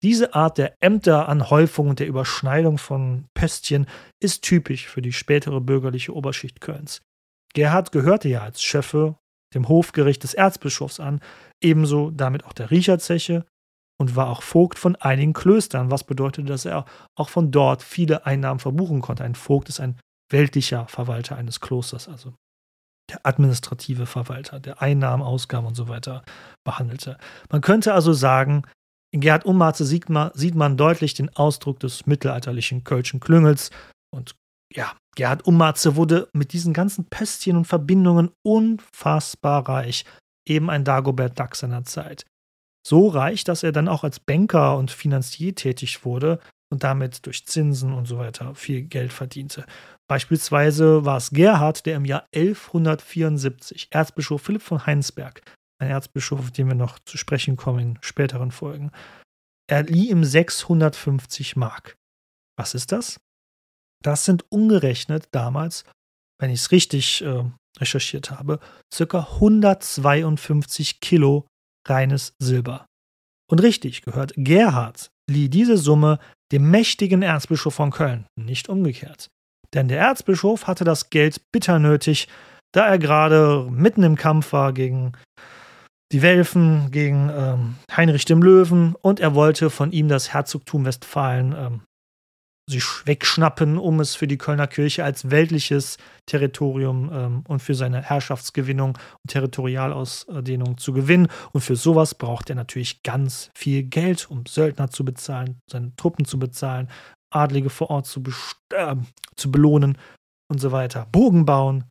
[0.02, 3.86] Diese Art der Ämteranhäufung und der Überschneidung von Pöstchen
[4.18, 7.02] ist typisch für die spätere bürgerliche Oberschicht Kölns.
[7.52, 9.16] Gerhard gehörte ja als Chefe
[9.54, 11.20] dem Hofgericht des Erzbischofs an,
[11.60, 13.44] ebenso damit auch der Riecherzeche
[13.98, 16.86] und war auch Vogt von einigen Klöstern, was bedeutete, dass er
[17.16, 19.24] auch von dort viele Einnahmen verbuchen konnte.
[19.24, 19.98] Ein Vogt ist ein
[20.30, 22.32] weltlicher Verwalter eines Klosters, also
[23.10, 26.22] der administrative Verwalter, der Einnahmen, Ausgaben und so weiter
[26.64, 27.18] behandelte.
[27.50, 28.62] Man könnte also sagen,
[29.12, 33.70] in Gerhard Ummarze sieht man, sieht man deutlich den Ausdruck des mittelalterlichen Kölschen Klüngels.
[34.14, 34.36] Und
[34.72, 40.04] ja, Gerhard Ummarze wurde mit diesen ganzen Pestien und Verbindungen unfassbar reich.
[40.48, 42.24] Eben ein Dagobert Duck seiner Zeit.
[42.86, 46.38] So reich, dass er dann auch als Banker und Finanzier tätig wurde
[46.72, 49.66] und damit durch Zinsen und so weiter viel Geld verdiente.
[50.08, 55.42] Beispielsweise war es Gerhard, der im Jahr 1174 Erzbischof Philipp von Heinsberg
[55.80, 58.90] ein Erzbischof, auf den wir noch zu sprechen kommen in späteren Folgen.
[59.68, 61.96] Er lieh ihm 650 Mark.
[62.58, 63.20] Was ist das?
[64.02, 65.84] Das sind umgerechnet damals,
[66.40, 67.44] wenn ich es richtig äh,
[67.78, 69.18] recherchiert habe, ca.
[69.18, 71.46] 152 Kilo
[71.86, 72.86] reines Silber.
[73.50, 76.18] Und richtig gehört, Gerhard lieh diese Summe
[76.52, 79.28] dem mächtigen Erzbischof von Köln, nicht umgekehrt.
[79.72, 82.28] Denn der Erzbischof hatte das Geld bitter nötig,
[82.72, 85.12] da er gerade mitten im Kampf war gegen
[86.12, 91.54] die Welfen gegen ähm, Heinrich dem Löwen und er wollte von ihm das Herzogtum Westfalen
[91.56, 91.80] ähm,
[92.70, 98.00] sich wegschnappen, um es für die Kölner Kirche als weltliches Territorium ähm, und für seine
[98.02, 101.28] Herrschaftsgewinnung und Territorialausdehnung zu gewinnen.
[101.52, 106.24] Und für sowas braucht er natürlich ganz viel Geld, um Söldner zu bezahlen, seine Truppen
[106.24, 106.88] zu bezahlen,
[107.32, 108.22] Adlige vor Ort zu,
[108.72, 108.96] äh,
[109.36, 109.98] zu belohnen
[110.48, 111.06] und so weiter.
[111.12, 111.84] Bogen bauen.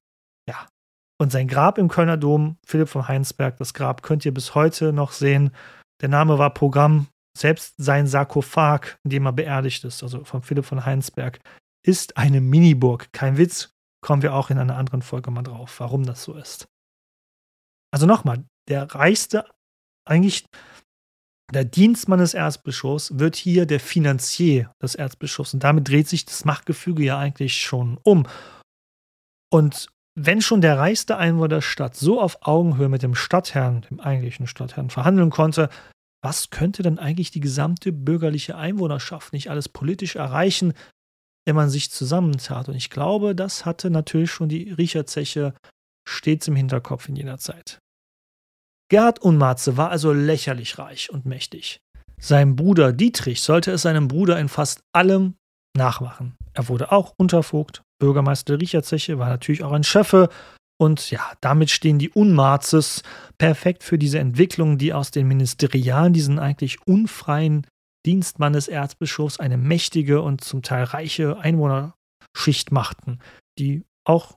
[1.21, 4.93] Und sein Grab im Kölner Dom, Philipp von Heinsberg, das Grab könnt ihr bis heute
[4.93, 5.51] noch sehen.
[6.01, 7.07] Der Name war Programm.
[7.37, 11.39] Selbst sein Sarkophag, in dem er beerdigt ist, also von Philipp von Heinsberg,
[11.85, 13.11] ist eine Miniburg.
[13.13, 16.67] Kein Witz, kommen wir auch in einer anderen Folge mal drauf, warum das so ist.
[17.91, 19.45] Also nochmal, der reichste,
[20.05, 20.45] eigentlich
[21.51, 26.45] der Dienstmann des Erzbischofs wird hier der Finanzier des Erzbischofs und damit dreht sich das
[26.45, 28.27] Machtgefüge ja eigentlich schon um.
[29.51, 33.99] Und wenn schon der reichste Einwohner der Stadt so auf Augenhöhe mit dem Stadtherrn, dem
[33.99, 35.69] eigentlichen Stadtherrn, verhandeln konnte,
[36.21, 40.73] was könnte dann eigentlich die gesamte bürgerliche Einwohnerschaft nicht alles politisch erreichen,
[41.45, 42.67] wenn man sich zusammentat?
[42.67, 45.53] Und ich glaube, das hatte natürlich schon die Riecherzeche
[46.07, 47.79] stets im Hinterkopf in jener Zeit.
[48.89, 51.79] Gerhard Unmarze war also lächerlich reich und mächtig.
[52.19, 55.35] Sein Bruder Dietrich sollte es seinem Bruder in fast allem
[55.77, 56.35] nachmachen.
[56.53, 60.29] Er wurde auch Untervogt, Bürgermeister der Riecherzeche, war natürlich auch ein Schöffe.
[60.81, 63.03] Und ja, damit stehen die Unmarzes
[63.37, 67.67] perfekt für diese Entwicklung, die aus den Ministerialen, diesen eigentlich unfreien
[68.05, 73.19] Dienstmann des Erzbischofs, eine mächtige und zum Teil reiche Einwohnerschicht machten,
[73.59, 74.35] die auch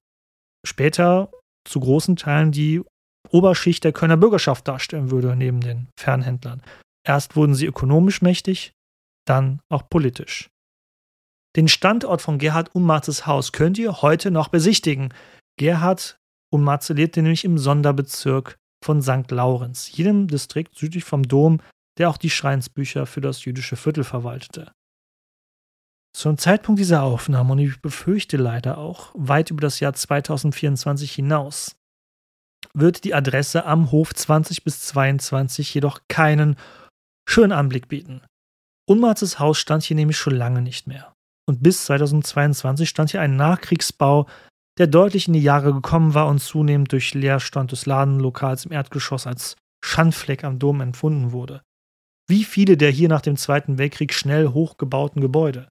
[0.67, 1.31] später
[1.65, 2.83] zu großen Teilen die
[3.31, 6.63] Oberschicht der Kölner Bürgerschaft darstellen würde, neben den Fernhändlern.
[7.07, 8.73] Erst wurden sie ökonomisch mächtig,
[9.27, 10.51] dann auch politisch.
[11.57, 15.13] Den Standort von Gerhard Ummarzes Haus könnt ihr heute noch besichtigen.
[15.59, 16.19] Gerhard
[16.51, 19.31] Ummarze lebte nämlich im Sonderbezirk von St.
[19.31, 21.61] Laurenz, jedem Distrikt südlich vom Dom,
[21.99, 24.73] der auch die Schreinsbücher für das jüdische Viertel verwaltete.
[26.15, 31.77] Zum Zeitpunkt dieser Aufnahme, und ich befürchte leider auch weit über das Jahr 2024 hinaus,
[32.75, 36.57] wird die Adresse am Hof 20 bis 22 jedoch keinen
[37.29, 38.23] schönen Anblick bieten.
[38.87, 41.12] Unmarzes Haus stand hier nämlich schon lange nicht mehr.
[41.49, 44.27] Und bis 2022 stand hier ein Nachkriegsbau,
[44.79, 49.27] der deutlich in die Jahre gekommen war und zunehmend durch Leerstand des Ladenlokals im Erdgeschoss
[49.27, 51.63] als Schandfleck am Dom empfunden wurde.
[52.29, 55.69] Wie viele der hier nach dem Zweiten Weltkrieg schnell hochgebauten Gebäude.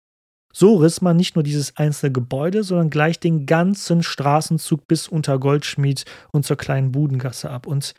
[0.53, 5.39] So riss man nicht nur dieses einzelne Gebäude, sondern gleich den ganzen Straßenzug bis unter
[5.39, 6.03] Goldschmied
[6.33, 7.67] und zur kleinen Budengasse ab.
[7.67, 7.93] Und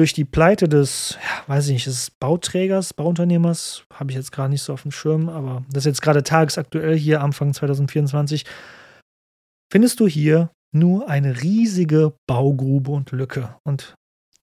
[0.00, 4.48] durch die Pleite des, ja, weiß ich nicht, des Bauträgers, Bauunternehmers, habe ich jetzt gerade
[4.48, 8.46] nicht so auf dem Schirm, aber das ist jetzt gerade tagesaktuell hier Anfang 2024,
[9.70, 13.54] findest du hier nur eine riesige Baugrube und Lücke.
[13.62, 13.94] Und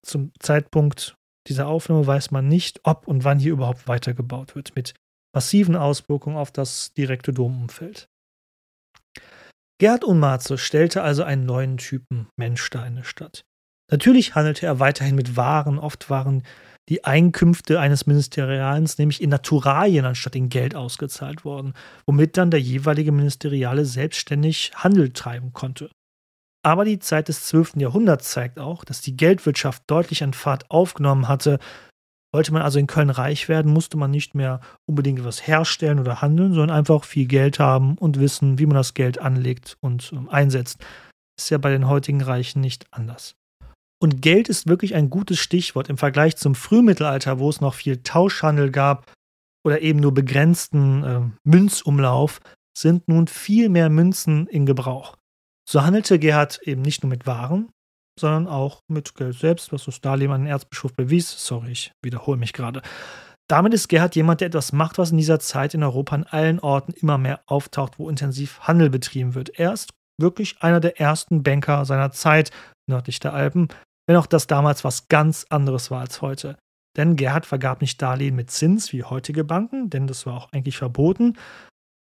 [0.06, 1.16] zum Zeitpunkt
[1.48, 4.94] dieser Aufnahme weiß man nicht, ob und wann hier überhaupt weitergebaut wird, mit
[5.34, 8.06] massiven Auswirkungen auf das direkte Domumfeld.
[9.80, 13.42] Gerd Unmarze stellte also einen neuen Typen Mensch da in der Stadt.
[13.90, 16.42] Natürlich handelte er weiterhin mit Waren, oft waren
[16.88, 21.74] die Einkünfte eines Ministerialens nämlich in Naturalien anstatt in Geld ausgezahlt worden,
[22.06, 25.90] womit dann der jeweilige Ministeriale selbstständig Handel treiben konnte.
[26.64, 27.76] Aber die Zeit des 12.
[27.76, 31.58] Jahrhunderts zeigt auch, dass die Geldwirtschaft deutlich an Fahrt aufgenommen hatte.
[32.34, 36.20] Wollte man also in Köln reich werden, musste man nicht mehr unbedingt etwas herstellen oder
[36.20, 40.28] handeln, sondern einfach viel Geld haben und wissen, wie man das Geld anlegt und ähm,
[40.28, 40.84] einsetzt.
[41.38, 43.37] Ist ja bei den heutigen Reichen nicht anders.
[44.00, 48.02] Und Geld ist wirklich ein gutes Stichwort im Vergleich zum Frühmittelalter, wo es noch viel
[48.02, 49.10] Tauschhandel gab
[49.64, 52.40] oder eben nur begrenzten äh, Münzumlauf,
[52.76, 55.16] sind nun viel mehr Münzen in Gebrauch.
[55.68, 57.70] So handelte Gerhard eben nicht nur mit Waren,
[58.18, 61.44] sondern auch mit Geld selbst, was das Darlehen an den Erzbischof bewies.
[61.44, 62.82] Sorry, ich wiederhole mich gerade.
[63.48, 66.60] Damit ist Gerhard jemand, der etwas macht, was in dieser Zeit in Europa an allen
[66.60, 69.58] Orten immer mehr auftaucht, wo intensiv Handel betrieben wird.
[69.58, 72.50] Er ist wirklich einer der ersten Banker seiner Zeit
[72.86, 73.68] nördlich der Alpen,
[74.08, 76.56] wenn auch das damals was ganz anderes war als heute.
[76.96, 80.78] Denn Gerhard vergab nicht Darlehen mit Zins wie heutige Banken, denn das war auch eigentlich
[80.78, 81.36] verboten.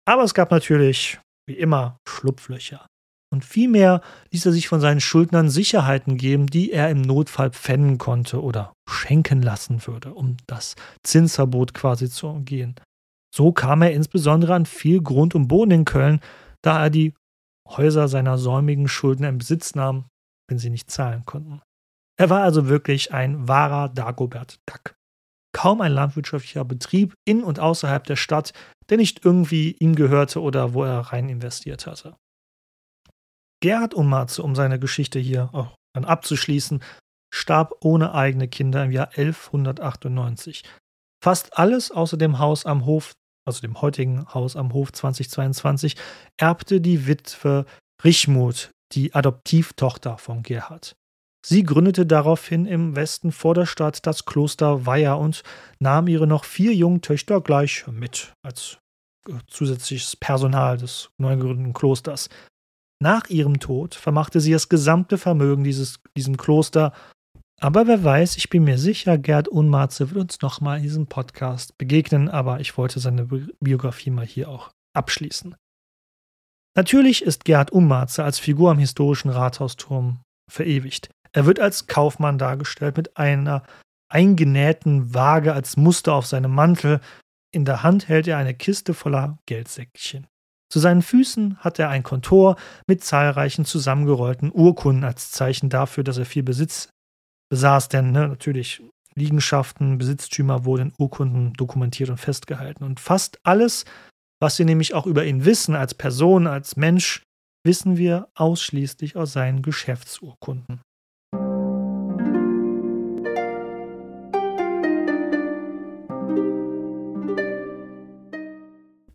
[0.06, 2.88] Aber es gab natürlich, wie immer, Schlupflöcher.
[3.34, 7.98] Und vielmehr ließ er sich von seinen Schuldnern Sicherheiten geben, die er im Notfall pfänden
[7.98, 12.76] konnte oder schenken lassen würde, um das Zinsverbot quasi zu umgehen.
[13.34, 16.20] So kam er insbesondere an viel Grund und Boden in Köln,
[16.62, 17.14] da er die
[17.70, 20.08] Häuser seiner säumigen Schuldner in Besitz nahm,
[20.50, 21.62] wenn sie nicht zahlen konnten.
[22.22, 24.94] Er war also wirklich ein wahrer Dagobert Duck.
[25.54, 28.54] Kaum ein landwirtschaftlicher Betrieb in und außerhalb der Stadt,
[28.92, 32.16] der nicht irgendwie ihm gehörte oder wo er rein investiert hatte.
[33.60, 36.84] Gerhard Ummatze, um seine Geschichte hier auch dann abzuschließen,
[37.34, 40.62] starb ohne eigene Kinder im Jahr 1198.
[41.24, 43.14] Fast alles außer dem Haus am Hof,
[43.48, 45.96] also dem heutigen Haus am Hof 2022,
[46.38, 47.66] erbte die Witwe
[48.04, 50.96] Richmuth, die Adoptivtochter von Gerhard.
[51.44, 55.44] Sie gründete daraufhin im Westen vor der Stadt das Kloster Weiher und
[55.80, 58.78] nahm ihre noch vier jungen Töchter gleich mit als
[59.28, 62.30] äh, zusätzliches Personal des neu gegründeten Klosters.
[63.02, 66.94] Nach ihrem Tod vermachte sie das gesamte Vermögen dieses, diesem Kloster.
[67.60, 71.78] Aber wer weiß, ich bin mir sicher, Gerd Unmarze wird uns nochmal in diesem Podcast
[71.80, 73.26] begegnen, aber ich wollte seine
[73.60, 75.56] Biografie mal hier auch abschließen.
[76.76, 81.10] Natürlich ist Gerd Unmarze als Figur am historischen Rathausturm verewigt.
[81.34, 83.63] Er wird als Kaufmann dargestellt mit einer
[84.10, 87.00] eingenähten Waage als Muster auf seinem Mantel.
[87.54, 90.28] In der Hand hält er eine Kiste voller Geldsäckchen.
[90.70, 92.56] Zu seinen Füßen hat er ein Kontor
[92.88, 96.89] mit zahlreichen zusammengerollten Urkunden als Zeichen dafür, dass er viel Besitz
[97.50, 98.82] besaß, denn ne, natürlich
[99.15, 102.86] Liegenschaften, Besitztümer wurden in Urkunden dokumentiert und festgehalten.
[102.86, 103.84] Und fast alles,
[104.39, 107.24] was wir nämlich auch über ihn wissen, als Person, als Mensch,
[107.65, 110.82] wissen wir ausschließlich aus seinen Geschäftsurkunden.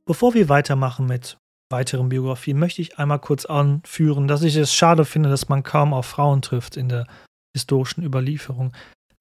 [0.06, 1.36] Bevor wir weitermachen mit
[1.68, 5.92] weiteren Biografien, möchte ich einmal kurz anführen, dass ich es schade finde, dass man kaum
[5.92, 7.06] auf Frauen trifft in der
[7.56, 8.72] historischen Überlieferung.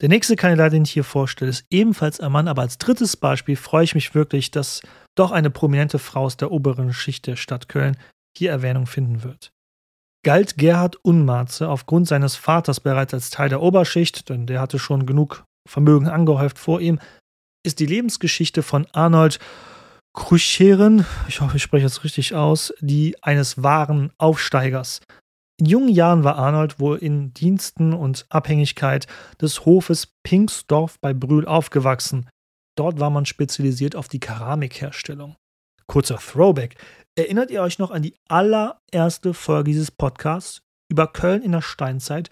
[0.01, 3.55] Der nächste Kandidat, den ich hier vorstelle, ist ebenfalls ein Mann, aber als drittes Beispiel
[3.55, 4.81] freue ich mich wirklich, dass
[5.15, 7.97] doch eine prominente Frau aus der oberen Schicht der Stadt Köln
[8.37, 9.51] hier Erwähnung finden wird.
[10.23, 15.05] Galt Gerhard Unmarze aufgrund seines Vaters bereits als Teil der Oberschicht, denn der hatte schon
[15.05, 16.99] genug Vermögen angehäuft vor ihm,
[17.63, 19.39] ist die Lebensgeschichte von Arnold
[20.15, 25.01] Krucheren, ich hoffe, ich spreche das richtig aus, die eines wahren Aufsteigers.
[25.59, 29.07] In jungen Jahren war Arnold wohl in Diensten und Abhängigkeit
[29.41, 32.29] des Hofes Pinksdorf bei Brühl aufgewachsen.
[32.77, 35.35] Dort war man spezialisiert auf die Keramikherstellung.
[35.87, 36.75] Kurzer Throwback.
[37.15, 42.29] Erinnert ihr euch noch an die allererste Folge dieses Podcasts über Köln in der Steinzeit?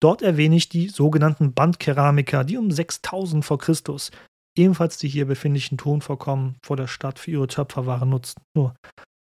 [0.00, 4.10] Dort erwähne ich die sogenannten Bandkeramiker, die um 6000 vor Christus
[4.56, 8.42] ebenfalls die hier befindlichen Tonvorkommen vor der Stadt für ihre Töpferware nutzten.
[8.56, 8.74] Nur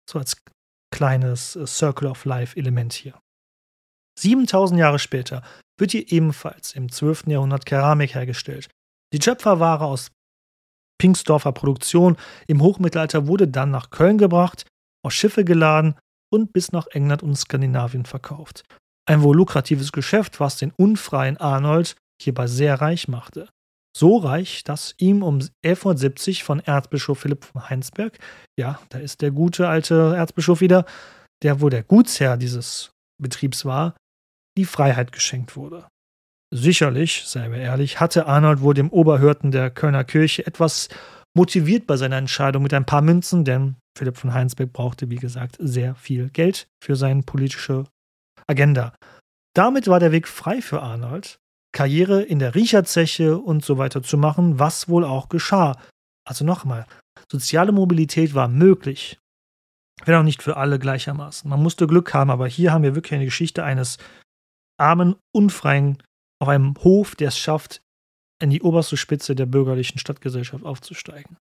[0.10, 0.38] so als
[0.94, 3.20] kleines äh, Circle of Life Element hier.
[4.20, 5.44] 7000 Jahre später
[5.78, 7.28] wird hier ebenfalls im 12.
[7.28, 8.70] Jahrhundert Keramik hergestellt.
[9.14, 10.12] Die Töpferware aus
[11.00, 12.18] Pingsdorfer Produktion
[12.48, 14.66] im Hochmittelalter wurde dann nach Köln gebracht,
[15.06, 15.96] auf Schiffe geladen
[16.34, 18.64] und bis nach England und Skandinavien verkauft.
[19.08, 23.48] Ein wohl lukratives Geschäft, was den unfreien Arnold hierbei sehr reich machte.
[23.98, 28.20] So reich, dass ihm um 1170 von Erzbischof Philipp von Heinsberg,
[28.56, 30.86] ja, da ist der gute alte Erzbischof wieder,
[31.42, 33.96] der wohl der Gutsherr dieses Betriebs war,
[34.56, 35.88] die Freiheit geschenkt wurde.
[36.54, 40.90] Sicherlich, seien wir ehrlich, hatte Arnold wohl dem Oberhirten der Kölner Kirche etwas
[41.36, 45.58] motiviert bei seiner Entscheidung mit ein paar Münzen, denn Philipp von Heinsberg brauchte, wie gesagt,
[45.60, 47.86] sehr viel Geld für seine politische
[48.46, 48.94] Agenda.
[49.56, 51.40] Damit war der Weg frei für Arnold,
[51.78, 55.80] Karriere in der Riecherzeche und so weiter zu machen, was wohl auch geschah.
[56.28, 56.88] Also nochmal,
[57.32, 59.20] soziale Mobilität war möglich,
[60.04, 61.48] wenn auch nicht für alle gleichermaßen.
[61.48, 64.00] Man musste Glück haben, aber hier haben wir wirklich eine Geschichte eines
[64.80, 66.02] armen, unfreien
[66.42, 67.84] auf einem Hof, der es schafft,
[68.42, 71.38] in die oberste Spitze der bürgerlichen Stadtgesellschaft aufzusteigen.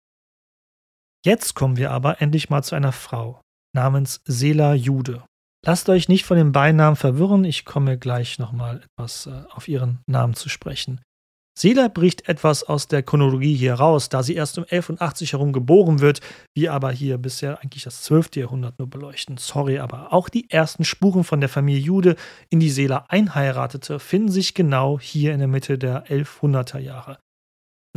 [1.26, 3.40] Jetzt kommen wir aber endlich mal zu einer Frau
[3.74, 5.24] namens Sela Jude.
[5.68, 10.00] Lasst euch nicht von den Beinamen verwirren, ich komme gleich nochmal etwas äh, auf ihren
[10.06, 11.02] Namen zu sprechen.
[11.58, 16.02] Sela bricht etwas aus der Chronologie hier raus, da sie erst um 1180 herum geboren
[16.02, 16.20] wird,
[16.54, 18.36] wir aber hier bisher eigentlich das 12.
[18.36, 19.38] Jahrhundert nur beleuchten.
[19.38, 22.16] Sorry, aber auch die ersten Spuren von der Familie Jude,
[22.50, 27.18] in die Sela einheiratete, finden sich genau hier in der Mitte der 1100er Jahre.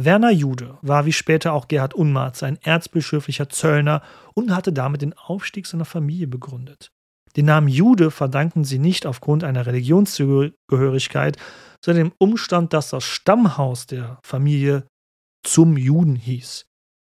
[0.00, 4.00] Werner Jude war wie später auch Gerhard Unmarz ein erzbischöflicher Zöllner
[4.32, 6.92] und hatte damit den Aufstieg seiner Familie begründet.
[7.38, 11.36] Den Namen Jude verdanken sie nicht aufgrund einer Religionszugehörigkeit,
[11.84, 14.88] sondern dem Umstand, dass das Stammhaus der Familie
[15.46, 16.66] zum Juden hieß.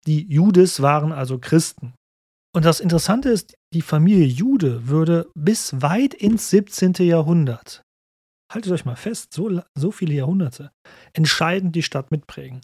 [0.06, 1.96] Die Judes waren also Christen.
[2.56, 6.94] Und das Interessante ist, die Familie Jude würde bis weit ins 17.
[7.00, 7.82] Jahrhundert,
[8.54, 10.70] haltet euch mal fest, so, so viele Jahrhunderte,
[11.14, 12.62] entscheidend die Stadt mitprägen.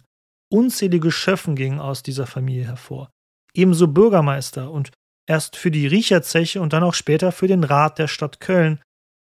[0.48, 3.10] Unzählige Schöffen gingen aus dieser Familie hervor.
[3.52, 4.92] Ebenso Bürgermeister und
[5.28, 8.80] erst für die Riecherzeche und dann auch später für den Rat der Stadt Köln,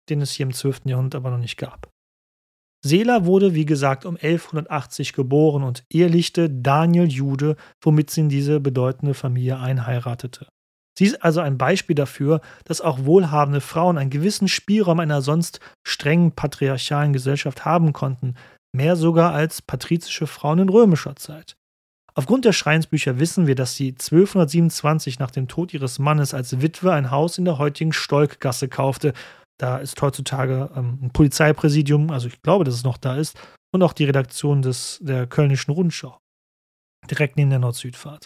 [0.10, 0.82] den es hier im 12.
[0.86, 1.90] Jahrhundert aber noch nicht gab.
[2.86, 8.60] Seela wurde, wie gesagt, um 1180 geboren und ehelichte Daniel Jude, womit sie in diese
[8.60, 10.48] bedeutende Familie einheiratete.
[10.98, 15.60] Sie ist also ein Beispiel dafür, dass auch wohlhabende Frauen einen gewissen Spielraum einer sonst
[15.86, 18.36] strengen patriarchalen Gesellschaft haben konnten,
[18.76, 21.56] mehr sogar als patrizische Frauen in römischer Zeit.
[22.18, 26.92] Aufgrund der Schreinsbücher wissen wir, dass sie 1227 nach dem Tod ihres Mannes als Witwe
[26.92, 29.14] ein Haus in der heutigen Stolkgasse kaufte,
[29.60, 33.40] da ist heutzutage ähm, ein Polizeipräsidium, also ich glaube, dass es noch da ist,
[33.72, 36.18] und auch die Redaktion des, der Kölnischen Rundschau.
[37.08, 38.26] Direkt neben der Nord-Süd-Fahrt.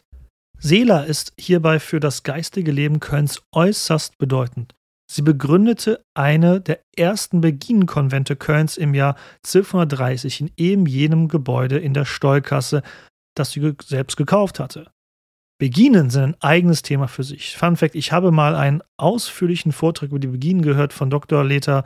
[0.58, 4.74] Seela ist hierbei für das geistige Leben Kölns äußerst bedeutend.
[5.12, 11.94] Sie begründete eine der ersten Beginenkonvente Kölns im Jahr 1230 in eben jenem Gebäude in
[11.94, 12.84] der Stolkasse,
[13.36, 14.92] das sie selbst gekauft hatte.
[15.60, 17.56] Beginen sind ein eigenes Thema für sich.
[17.56, 21.44] Fun Fact: Ich habe mal einen ausführlichen Vortrag über die Beginen gehört von Dr.
[21.44, 21.84] Leta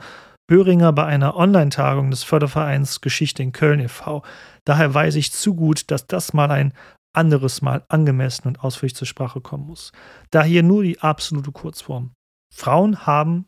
[0.48, 4.22] Böhringer bei einer Online-Tagung des Fördervereins Geschichte in Köln e.V.
[4.64, 6.72] Daher weiß ich zu gut, dass das mal ein
[7.14, 9.92] anderes Mal angemessen und ausführlich zur Sprache kommen muss.
[10.30, 12.14] Da hier nur die absolute Kurzform.
[12.54, 13.46] Frauen haben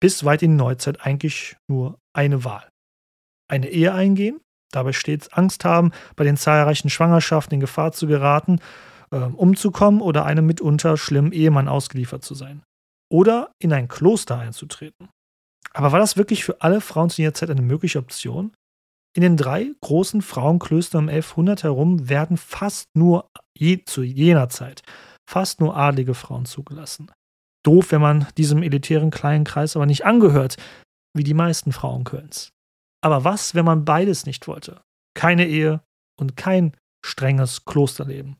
[0.00, 2.68] bis weit in die Neuzeit eigentlich nur eine Wahl.
[3.48, 4.40] Eine Ehe eingehen,
[4.72, 8.60] dabei stets Angst haben, bei den zahlreichen Schwangerschaften in Gefahr zu geraten
[9.10, 12.62] äh, umzukommen oder einem mitunter schlimmen Ehemann ausgeliefert zu sein.
[13.12, 15.08] Oder in ein Kloster einzutreten.
[15.72, 18.52] Aber war das wirklich für alle Frauen zu jener Zeit eine mögliche Option?
[19.16, 24.82] In den drei großen Frauenklöstern um 1100 herum werden fast nur je, zu jener Zeit
[25.30, 27.12] fast nur adlige Frauen zugelassen.
[27.64, 30.56] Doof, wenn man diesem elitären kleinen Kreis aber nicht angehört,
[31.16, 32.50] wie die meisten Frauen Kölns.
[33.02, 34.82] Aber was, wenn man beides nicht wollte?
[35.14, 35.82] Keine Ehe
[36.18, 38.36] und kein strenges Klosterleben.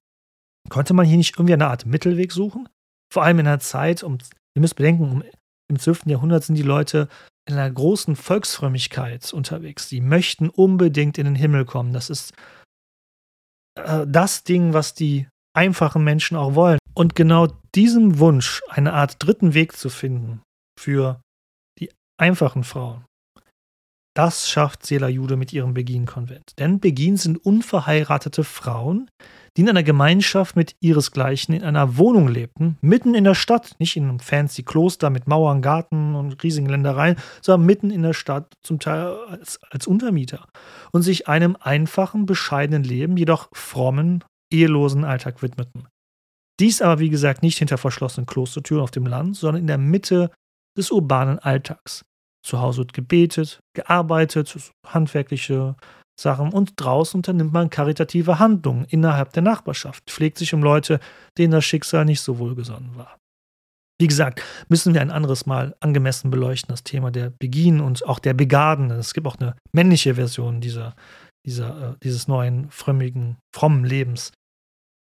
[0.69, 2.69] Konnte man hier nicht irgendwie eine Art Mittelweg suchen?
[3.13, 4.19] Vor allem in einer Zeit, um,
[4.55, 5.25] ihr müsst bedenken,
[5.69, 6.07] im 12.
[6.07, 7.09] Jahrhundert sind die Leute
[7.49, 9.89] in einer großen Volksfrömmigkeit unterwegs.
[9.89, 11.93] Sie möchten unbedingt in den Himmel kommen.
[11.93, 12.35] Das ist
[13.77, 16.79] äh, das Ding, was die einfachen Menschen auch wollen.
[16.95, 20.43] Und genau diesem Wunsch, eine Art dritten Weg zu finden
[20.79, 21.21] für
[21.79, 23.05] die einfachen Frauen,
[24.15, 26.59] Das schafft Sela Jude mit ihrem Begin-Konvent.
[26.59, 29.09] Denn Begin sind unverheiratete Frauen,
[29.57, 33.97] die in einer Gemeinschaft mit ihresgleichen in einer Wohnung lebten, mitten in der Stadt, nicht
[33.97, 38.53] in einem fancy Kloster mit Mauern, Garten und riesigen Ländereien, sondern mitten in der Stadt,
[38.63, 40.47] zum Teil als, als Untermieter,
[40.93, 45.87] und sich einem einfachen, bescheidenen Leben, jedoch frommen, ehelosen Alltag widmeten.
[46.59, 50.31] Dies aber, wie gesagt, nicht hinter verschlossenen Klostertüren auf dem Land, sondern in der Mitte
[50.77, 52.05] des urbanen Alltags.
[52.43, 55.77] Zu Hause wird gebetet, gearbeitet, handwerkliche
[56.21, 61.01] Sachen und draußen unternimmt man karitative Handlungen innerhalb der Nachbarschaft, pflegt sich um Leute,
[61.39, 63.17] denen das Schicksal nicht so wohlgesonnen war.
[64.01, 68.19] Wie gesagt, müssen wir ein anderes Mal angemessen beleuchten, das Thema der Begin und auch
[68.19, 68.91] der Begarden.
[68.91, 70.95] Es gibt auch eine männliche Version dieser,
[71.45, 74.33] dieser, äh, dieses neuen, frömmigen, frommen Lebens.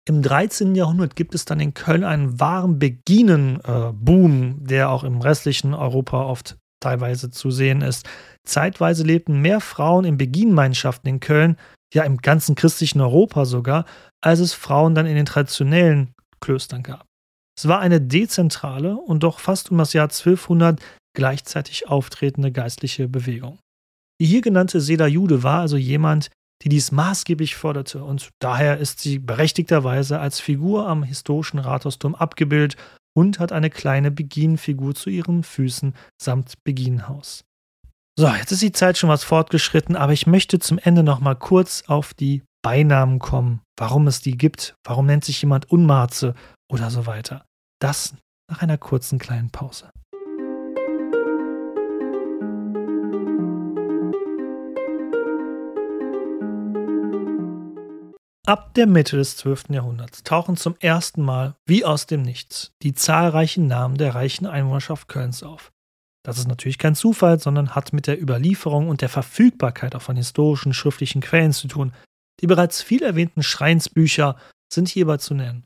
[0.05, 0.75] Im 13.
[0.75, 6.23] Jahrhundert gibt es dann in Köln einen wahren Beginen-Boom, äh, der auch im restlichen Europa
[6.23, 8.07] oft teilweise zu sehen ist.
[8.45, 11.57] Zeitweise lebten mehr Frauen in Beginmeinschaften in Köln,
[11.93, 13.85] ja im ganzen christlichen Europa sogar,
[14.21, 17.05] als es Frauen dann in den traditionellen Klöstern gab.
[17.57, 20.79] Es war eine dezentrale und doch fast um das Jahr 1200
[21.13, 23.59] gleichzeitig auftretende geistliche Bewegung.
[24.21, 26.29] Die hier genannte Seda Jude war also jemand,
[26.63, 32.75] die dies maßgeblich förderte und daher ist sie berechtigterweise als Figur am historischen Rathausturm abgebildet
[33.15, 37.43] und hat eine kleine Begin-Figur zu ihren Füßen samt Beginhaus.
[38.17, 41.35] So, jetzt ist die Zeit schon was fortgeschritten, aber ich möchte zum Ende noch mal
[41.35, 46.35] kurz auf die Beinamen kommen, warum es die gibt, warum nennt sich jemand Unmarze
[46.69, 47.45] oder so weiter.
[47.79, 48.15] Das
[48.49, 49.89] nach einer kurzen kleinen Pause.
[58.49, 59.65] Ab der Mitte des 12.
[59.69, 65.07] Jahrhunderts tauchen zum ersten Mal, wie aus dem Nichts, die zahlreichen Namen der reichen Einwohnerschaft
[65.07, 65.71] Kölns auf.
[66.25, 70.15] Das ist natürlich kein Zufall, sondern hat mit der Überlieferung und der Verfügbarkeit auch von
[70.15, 71.93] historischen schriftlichen Quellen zu tun.
[72.41, 74.35] Die bereits viel erwähnten Schreinsbücher
[74.73, 75.63] sind hierbei zu nennen.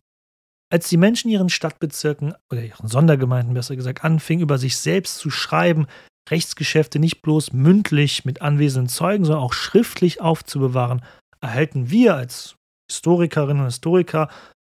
[0.70, 5.30] Als die Menschen ihren Stadtbezirken oder ihren Sondergemeinden besser gesagt anfingen, über sich selbst zu
[5.30, 5.88] schreiben,
[6.30, 11.02] Rechtsgeschäfte nicht bloß mündlich mit anwesenden Zeugen, sondern auch schriftlich aufzubewahren,
[11.40, 12.58] erhalten wir als
[12.94, 14.30] Historikerinnen und Historiker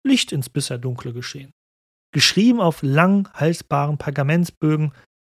[0.06, 1.52] Licht ins bisher dunkle Geschehen.
[2.14, 4.92] Geschrieben auf lang haltbaren Pergamentsbögen,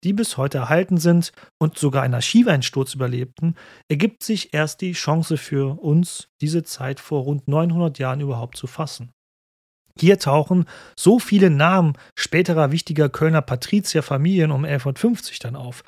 [0.03, 3.55] die bis heute erhalten sind und sogar einen Archiveinsturz überlebten,
[3.89, 8.67] ergibt sich erst die Chance für uns, diese Zeit vor rund 900 Jahren überhaupt zu
[8.67, 9.11] fassen.
[9.97, 10.65] Hier tauchen
[10.99, 15.83] so viele Namen späterer wichtiger Kölner Patrizierfamilien um 1150 dann auf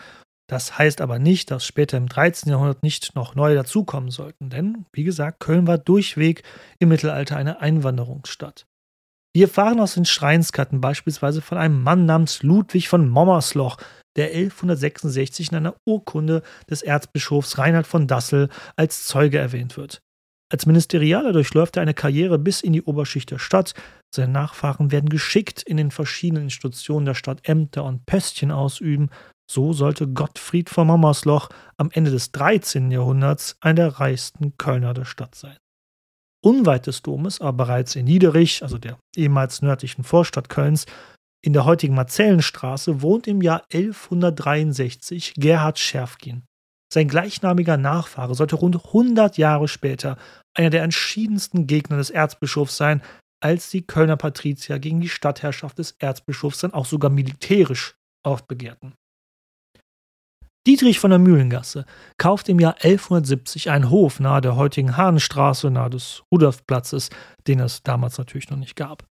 [0.48, 2.50] das heißt aber nicht, dass später im 13.
[2.50, 6.44] Jahrhundert nicht noch neue dazukommen sollten, denn, wie gesagt, Köln war durchweg
[6.80, 8.66] im Mittelalter eine Einwanderungsstadt.
[9.36, 13.78] Wir erfahren aus den Schreinskarten beispielsweise von einem Mann namens Ludwig von Mommersloch,
[14.16, 20.02] der 1166 in einer Urkunde des Erzbischofs Reinhard von Dassel als Zeuge erwähnt wird.
[20.50, 23.74] Als Ministerialer durchläuft er eine Karriere bis in die Oberschicht der Stadt.
[24.16, 29.10] Seine Nachfahren werden geschickt in den verschiedenen Institutionen der Stadt Ämter und Pöstchen ausüben
[29.50, 32.92] so sollte Gottfried von Mammersloch am Ende des 13.
[32.92, 35.58] Jahrhunderts einer der reichsten Kölner der Stadt sein.
[36.44, 40.86] Unweit des Domes, aber bereits in Niederich, also der ehemals nördlichen Vorstadt Kölns,
[41.44, 46.44] in der heutigen Marzellenstraße wohnt im Jahr 1163 Gerhard Scherfkin.
[46.92, 50.18] Sein gleichnamiger Nachfahre sollte rund 100 Jahre später
[50.54, 53.02] einer der entschiedensten Gegner des Erzbischofs sein,
[53.42, 58.96] als die Kölner Patrizier gegen die Stadtherrschaft des Erzbischofs dann auch sogar militärisch aufbegehrten.
[60.68, 61.86] Dietrich von der Mühlengasse
[62.18, 67.10] kauft im Jahr 1170 einen Hof nahe der heutigen Hahnstraße, nahe des Rudolfplatzes,
[67.48, 69.06] den es damals natürlich noch nicht gab.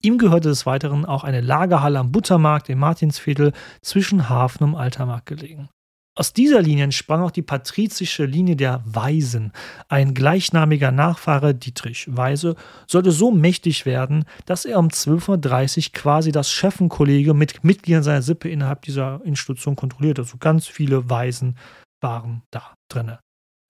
[0.00, 5.26] Ihm gehörte des Weiteren auch eine Lagerhalle am Buttermarkt im Martinsviertel zwischen Hafen und Altermarkt
[5.26, 5.68] gelegen.
[6.14, 9.50] Aus dieser Linie entsprang auch die patrizische Linie der Weisen.
[9.88, 12.54] Ein gleichnamiger Nachfahre Dietrich Weise
[12.86, 18.50] sollte so mächtig werden, dass er um 1230 quasi das Chefenkollegium mit Mitgliedern seiner Sippe
[18.50, 20.20] innerhalb dieser Institution kontrollierte.
[20.20, 21.56] Also ganz viele Weisen
[22.02, 23.18] waren da drinne.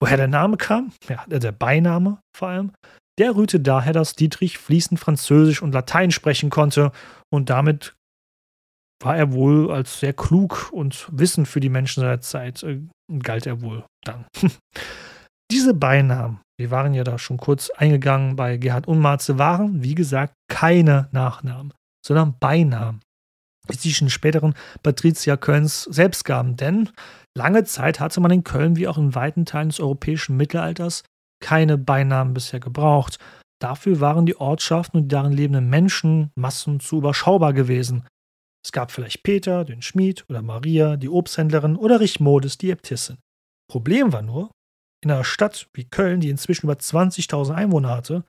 [0.01, 0.91] Woher der Name kam?
[1.07, 2.71] Ja, der Beiname vor allem.
[3.19, 6.91] Der rührte daher, dass Dietrich fließend Französisch und Latein sprechen konnte
[7.31, 7.95] und damit
[9.03, 12.79] war er wohl als sehr klug und wissend für die Menschen seiner Zeit, äh,
[13.19, 14.25] galt er wohl dann.
[15.51, 20.33] Diese Beinamen, wir waren ja da schon kurz eingegangen bei Gerhard Unmarze, waren, wie gesagt,
[20.49, 21.73] keine Nachnamen,
[22.05, 23.01] sondern Beinamen,
[23.69, 26.55] die sich in späteren Patrizier Kölns selbst gaben.
[26.55, 26.89] Denn
[27.37, 31.03] lange Zeit hatte man in Köln wie auch in weiten Teilen des europäischen Mittelalters
[31.41, 33.19] keine Beinamen bisher gebraucht.
[33.61, 38.05] Dafür waren die Ortschaften und die darin lebenden Menschenmassen zu überschaubar gewesen.
[38.63, 43.17] Es gab vielleicht Peter, den Schmied oder Maria, die Obsthändlerin oder Richmodes, die Äbtissin.
[43.69, 44.51] Problem war nur,
[45.03, 48.23] in einer Stadt wie Köln, die inzwischen über 20.000 Einwohner hatte,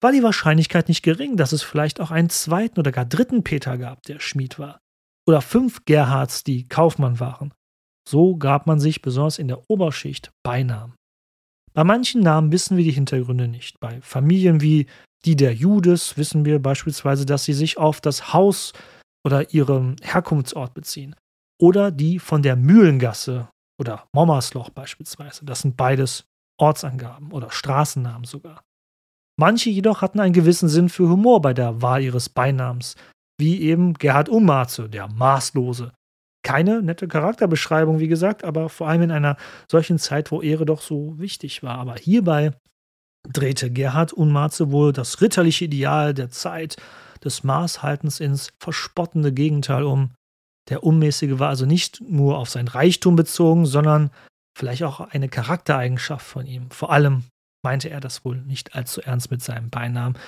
[0.00, 3.78] war die Wahrscheinlichkeit nicht gering, dass es vielleicht auch einen zweiten oder gar dritten Peter
[3.78, 4.80] gab, der Schmied war.
[5.26, 7.54] Oder fünf Gerhards, die Kaufmann waren.
[8.08, 10.94] So gab man sich besonders in der Oberschicht Beinamen.
[11.72, 13.78] Bei manchen Namen wissen wir die Hintergründe nicht.
[13.80, 14.86] Bei Familien wie
[15.24, 18.72] die der Judes wissen wir beispielsweise, dass sie sich auf das Haus
[19.24, 21.14] oder ihren Herkunftsort beziehen.
[21.60, 23.48] Oder die von der Mühlengasse
[23.80, 25.44] oder Mommersloch beispielsweise.
[25.44, 26.24] Das sind beides
[26.60, 28.62] Ortsangaben oder Straßennamen sogar.
[29.38, 32.96] Manche jedoch hatten einen gewissen Sinn für Humor bei der Wahl ihres Beinamens,
[33.40, 35.92] wie eben Gerhard Ummarze, der Maßlose.
[36.44, 39.36] Keine nette Charakterbeschreibung, wie gesagt, aber vor allem in einer
[39.70, 41.78] solchen Zeit, wo Ehre doch so wichtig war.
[41.78, 42.52] Aber hierbei
[43.28, 46.76] drehte Gerhard Unmarze wohl das ritterliche Ideal der Zeit
[47.24, 50.10] des Maßhaltens ins verspottende Gegenteil um.
[50.68, 54.10] Der Unmäßige war also nicht nur auf sein Reichtum bezogen, sondern
[54.56, 56.70] vielleicht auch eine Charaktereigenschaft von ihm.
[56.70, 57.24] Vor allem
[57.64, 60.18] meinte er das wohl nicht allzu ernst mit seinem Beinamen.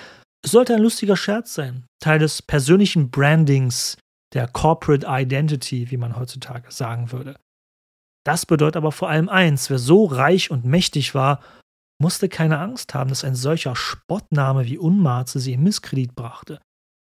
[0.44, 3.96] Es sollte ein lustiger Scherz sein, Teil des persönlichen Brandings,
[4.34, 7.36] der Corporate Identity, wie man heutzutage sagen würde.
[8.26, 11.42] Das bedeutet aber vor allem eins, wer so reich und mächtig war,
[12.00, 16.60] musste keine Angst haben, dass ein solcher Spottname wie Unmarze sie in Misskredit brachte.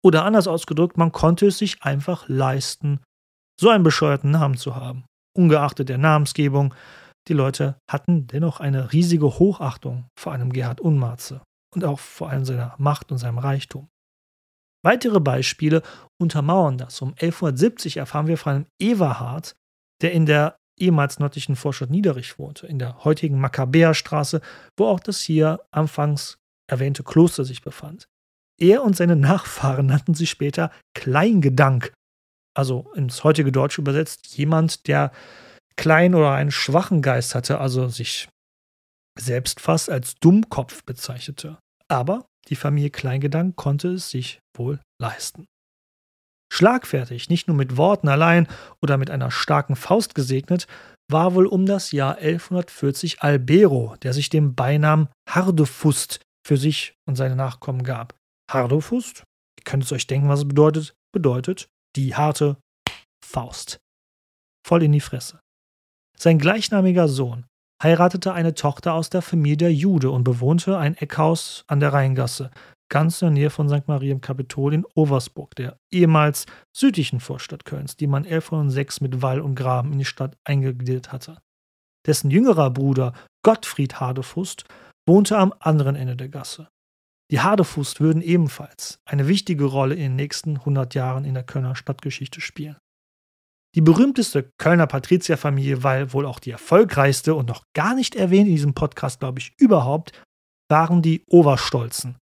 [0.04, 3.00] Oder anders ausgedrückt, man konnte es sich einfach leisten,
[3.60, 5.04] so einen bescheuerten Namen zu haben.
[5.36, 6.74] Ungeachtet der Namensgebung,
[7.28, 11.42] die Leute hatten dennoch eine riesige Hochachtung vor einem Gerhard Unmarze
[11.74, 13.88] und auch vor allem seiner Macht und seinem Reichtum.
[14.84, 15.82] Weitere Beispiele
[16.20, 17.00] untermauern das.
[17.00, 19.54] Um 1170 erfahren wir von einem Everhard,
[20.02, 24.40] der in der ehemals nördlichen Vorstadt Niederich wohnte, in der heutigen Makkabäerstraße,
[24.76, 26.38] wo auch das hier anfangs
[26.68, 28.08] erwähnte Kloster sich befand.
[28.60, 31.92] Er und seine Nachfahren nannten sich später Kleingedank,
[32.54, 35.12] also ins heutige Deutsche übersetzt jemand, der
[35.76, 38.28] klein oder einen schwachen Geist hatte, also sich
[39.18, 41.58] selbst fast als Dummkopf bezeichnete.
[41.88, 45.46] Aber die Familie Kleingedank konnte es sich wohl leisten.
[46.52, 48.46] Schlagfertig, nicht nur mit Worten allein
[48.82, 50.66] oder mit einer starken Faust gesegnet,
[51.10, 57.16] war wohl um das Jahr 1140 Albero, der sich dem Beinamen Hardefust für sich und
[57.16, 58.14] seine Nachkommen gab.
[58.52, 59.24] Hardefust,
[59.58, 62.56] ihr könnt es euch denken, was es bedeutet, bedeutet die harte
[63.24, 63.80] Faust.
[64.66, 65.40] Voll in die Fresse.
[66.16, 67.46] Sein gleichnamiger Sohn
[67.82, 72.50] heiratete eine Tochter aus der Familie der Jude und bewohnte ein Eckhaus an der Rheingasse,
[72.88, 73.88] ganz in der Nähe von St.
[73.88, 76.46] Maria im Kapitol in Oversburg, der ehemals
[76.76, 81.38] südlichen Vorstadt Kölns, die man 1106 mit Wall und Graben in die Stadt eingegliedert hatte.
[82.06, 84.64] Dessen jüngerer Bruder Gottfried Hadefust
[85.08, 86.68] wohnte am anderen Ende der Gasse.
[87.32, 91.74] Die Hadefust würden ebenfalls eine wichtige Rolle in den nächsten 100 Jahren in der Kölner
[91.74, 92.76] Stadtgeschichte spielen.
[93.74, 98.54] Die berühmteste Kölner Patrizierfamilie, weil wohl auch die erfolgreichste und noch gar nicht erwähnt in
[98.54, 100.12] diesem Podcast, glaube ich, überhaupt,
[100.70, 102.18] waren die Oberstolzen,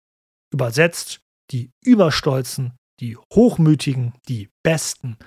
[0.53, 5.17] Übersetzt die Überstolzen, die Hochmütigen, die Besten.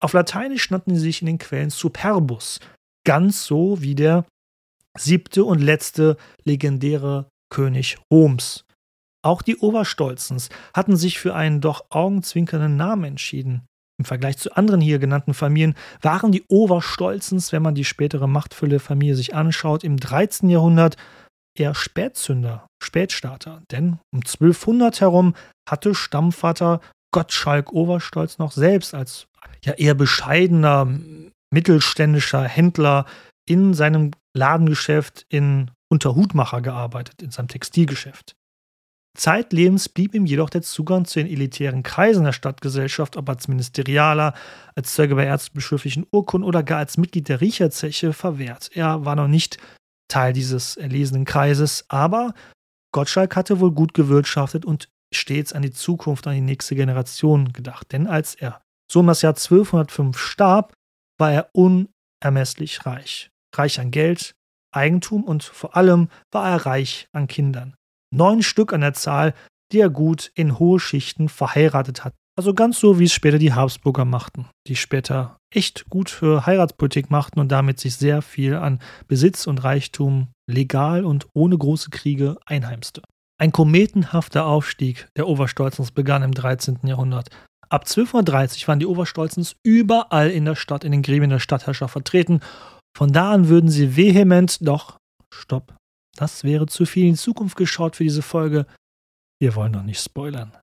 [0.00, 2.60] Auf Lateinisch nannten sie sich in den Quellen Superbus,
[3.04, 4.24] ganz so wie der
[4.96, 8.65] siebte und letzte legendäre König Roms.
[9.22, 13.66] Auch die Oberstolzens hatten sich für einen doch augenzwinkernden Namen entschieden.
[13.98, 18.78] Im Vergleich zu anderen hier genannten Familien waren die Oberstolzens, wenn man die spätere machtvolle
[18.78, 20.50] Familie sich anschaut, im 13.
[20.50, 20.96] Jahrhundert
[21.58, 23.62] eher Spätzünder, Spätstarter.
[23.70, 25.34] Denn um 1200 herum
[25.68, 26.80] hatte Stammvater
[27.12, 29.26] Gottschalk Oberstolz noch selbst als
[29.64, 30.86] ja eher bescheidener
[31.50, 33.06] mittelständischer Händler
[33.48, 38.34] in seinem Ladengeschäft in Unterhutmacher gearbeitet, in seinem Textilgeschäft.
[39.16, 44.34] Zeitlebens blieb ihm jedoch der Zugang zu den elitären Kreisen der Stadtgesellschaft, ob als Ministerialer,
[44.74, 48.70] als Zeuge bei erzbischöflichen Urkunden oder gar als Mitglied der Riecherzeche verwehrt.
[48.74, 49.58] Er war noch nicht
[50.08, 52.34] Teil dieses erlesenen Kreises, aber
[52.92, 57.92] Gottschalk hatte wohl gut gewirtschaftet und stets an die Zukunft, an die nächste Generation gedacht.
[57.92, 60.74] Denn als er so um das Jahr 1205 starb,
[61.18, 63.30] war er unermesslich reich.
[63.54, 64.34] Reich an Geld,
[64.72, 67.74] Eigentum und vor allem war er reich an Kindern.
[68.14, 69.34] Neun Stück an der Zahl,
[69.72, 72.14] die er gut in hohe Schichten verheiratet hat.
[72.38, 77.10] Also ganz so, wie es später die Habsburger machten, die später echt gut für Heiratspolitik
[77.10, 82.36] machten und damit sich sehr viel an Besitz und Reichtum legal und ohne große Kriege
[82.44, 83.00] einheimste.
[83.38, 86.80] Ein kometenhafter Aufstieg der Oberstolzens begann im 13.
[86.84, 87.30] Jahrhundert.
[87.68, 92.40] Ab 1230 waren die Oberstolzens überall in der Stadt, in den Gremien der Stadtherrscher vertreten.
[92.96, 94.98] Von da an würden sie vehement, doch,
[95.32, 95.74] stopp,
[96.16, 98.66] das wäre zu viel in Zukunft geschaut für diese Folge.
[99.40, 100.56] Wir wollen doch nicht spoilern.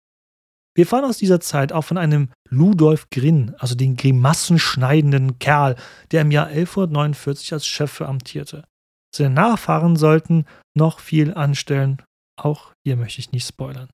[0.76, 5.76] Wir fahren aus dieser Zeit auch von einem Ludolf Grinn, also den grimassenschneidenden Kerl,
[6.12, 8.64] der im Jahr 1149 als Chef amtierte.
[9.16, 10.45] Seine Nachfahren sollten
[10.76, 12.01] noch viel anstellen.
[12.36, 13.89] Auch hier möchte ich nicht spoilern.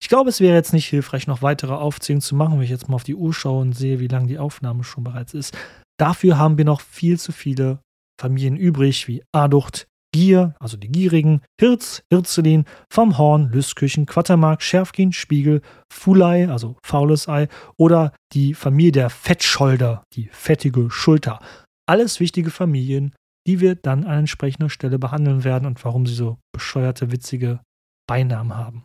[0.00, 2.88] Ich glaube, es wäre jetzt nicht hilfreich, noch weitere Aufzählungen zu machen, wenn ich jetzt
[2.88, 5.56] mal auf die Uhr schaue und sehe, wie lange die Aufnahme schon bereits ist.
[5.98, 7.80] Dafür haben wir noch viel zu viele
[8.18, 15.12] Familien übrig, wie Aducht, Gier, also die Gierigen, Hirz, Hirzelin, vom Horn, Lüstküchen, Quattermark, Schärfkin,
[15.12, 21.40] Spiegel, Fulei, also faules Ei, oder die Familie der Fettscholder, die fettige Schulter.
[21.86, 23.14] Alles wichtige Familien,
[23.46, 27.60] die wir dann an entsprechender Stelle behandeln werden und warum sie so bescheuerte, witzige
[28.08, 28.84] Beinamen haben.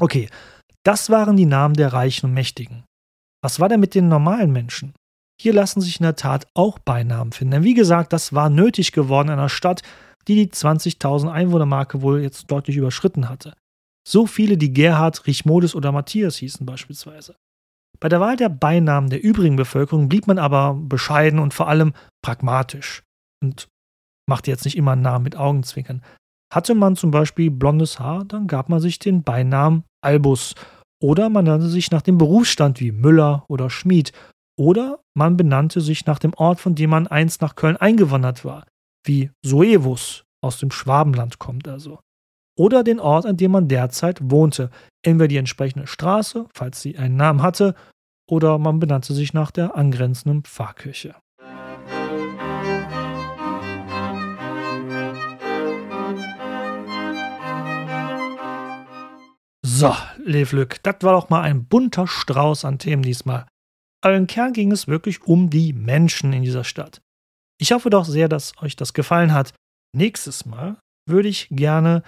[0.00, 0.28] Okay,
[0.84, 2.84] das waren die Namen der Reichen und Mächtigen.
[3.42, 4.94] Was war denn mit den normalen Menschen?
[5.40, 7.52] Hier lassen sich in der Tat auch Beinamen finden.
[7.52, 9.82] Denn wie gesagt, das war nötig geworden in einer Stadt,
[10.28, 13.54] die die 20.000 Einwohnermarke wohl jetzt deutlich überschritten hatte.
[14.06, 17.36] So viele, die Gerhard, Richmodis oder Matthias hießen beispielsweise.
[18.00, 21.92] Bei der Wahl der Beinamen der übrigen Bevölkerung blieb man aber bescheiden und vor allem
[22.20, 23.04] pragmatisch
[23.42, 23.68] und
[24.28, 26.02] machte jetzt nicht immer einen Namen mit Augenzwinkern.
[26.52, 30.54] Hatte man zum Beispiel blondes Haar, dann gab man sich den Beinamen Albus
[31.00, 34.12] oder man nannte sich nach dem Berufsstand wie Müller oder Schmied
[34.58, 38.64] oder man benannte sich nach dem Ort, von dem man einst nach Köln eingewandert war,
[39.04, 42.00] wie Soevus aus dem Schwabenland kommt also.
[42.58, 44.70] Oder den Ort, an dem man derzeit wohnte,
[45.02, 47.74] entweder die entsprechende Straße, falls sie einen Namen hatte,
[48.28, 51.14] oder man benannte sich nach der angrenzenden Pfarrkirche.
[59.64, 63.46] So, Levlück, das war doch mal ein bunter Strauß an Themen diesmal.
[64.04, 67.00] Aber im Kern ging es wirklich um die Menschen in dieser Stadt.
[67.62, 69.54] Ich hoffe doch sehr, dass euch das gefallen hat.
[69.96, 72.02] Nächstes Mal würde ich gerne,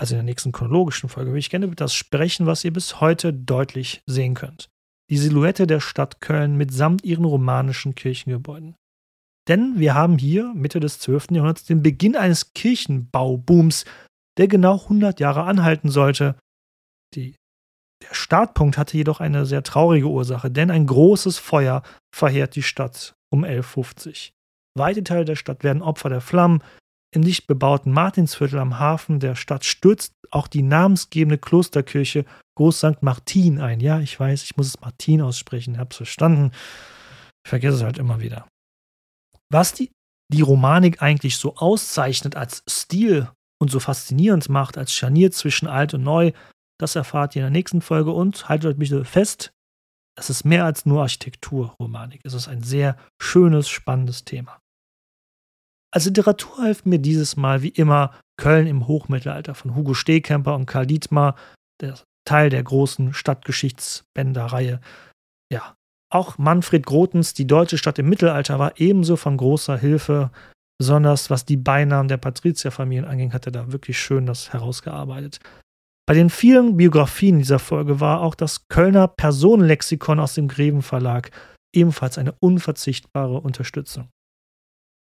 [0.00, 3.00] also in der nächsten chronologischen Folge, würde ich gerne über das sprechen, was ihr bis
[3.00, 4.68] heute deutlich sehen könnt.
[5.08, 8.74] Die Silhouette der Stadt Köln mitsamt ihren romanischen Kirchengebäuden.
[9.48, 11.28] Denn wir haben hier Mitte des 12.
[11.30, 13.84] Jahrhunderts den Beginn eines Kirchenbaubooms,
[14.38, 16.34] der genau 100 Jahre anhalten sollte
[17.14, 17.36] die,
[18.02, 21.82] der Startpunkt hatte jedoch eine sehr traurige Ursache, denn ein großes Feuer
[22.14, 24.32] verheert die Stadt um 1150.
[24.76, 26.62] Weite Teile der Stadt werden Opfer der Flammen.
[27.14, 32.24] Im nicht bebauten Martinsviertel am Hafen der Stadt stürzt auch die namensgebende Klosterkirche
[32.56, 33.02] Groß St.
[33.02, 33.80] Martin ein.
[33.80, 36.52] Ja, ich weiß, ich muss es Martin aussprechen, hab's verstanden.
[37.44, 38.48] Ich vergesse es halt immer wieder.
[39.50, 39.92] Was die,
[40.32, 45.94] die Romanik eigentlich so auszeichnet als Stil und so faszinierend macht, als Scharnier zwischen alt
[45.94, 46.32] und neu,
[46.78, 49.52] das erfahrt ihr in der nächsten Folge und haltet euch bitte fest,
[50.18, 52.22] es ist mehr als nur Architekturromanik.
[52.24, 54.60] Es ist ein sehr schönes, spannendes Thema.
[55.96, 60.66] Als Literatur hilft mir dieses Mal wie immer Köln im Hochmittelalter von Hugo Stehkemper und
[60.66, 61.36] Karl Dietmar,
[61.80, 61.94] der
[62.26, 64.82] Teil der großen Stadtgeschichtsbänderreihe.
[65.50, 65.74] Ja,
[66.12, 70.30] auch Manfred Grotens Die deutsche Stadt im Mittelalter war ebenso von großer Hilfe.
[70.78, 75.40] Besonders was die Beinamen der Patrizierfamilien anging, hat er da wirklich schön das herausgearbeitet.
[76.06, 81.30] Bei den vielen Biografien dieser Folge war auch das Kölner Personenlexikon aus dem Greven Verlag
[81.74, 84.10] ebenfalls eine unverzichtbare Unterstützung.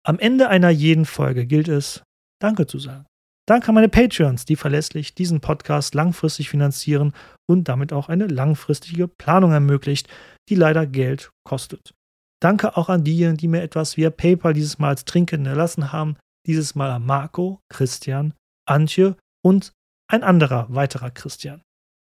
[0.06, 2.02] Am Ende einer jeden Folge gilt es,
[2.38, 3.06] Danke zu sagen.
[3.48, 7.14] Danke an meine Patreons, die verlässlich diesen Podcast langfristig finanzieren
[7.48, 10.08] und damit auch eine langfristige Planung ermöglicht,
[10.50, 11.94] die leider Geld kostet.
[12.42, 16.16] Danke auch an diejenigen, die mir etwas via PayPal dieses Mal als Trinken erlassen haben.
[16.46, 18.34] Dieses Mal an Marco, Christian,
[18.68, 19.72] Antje und
[20.10, 21.62] ein anderer, weiterer Christian.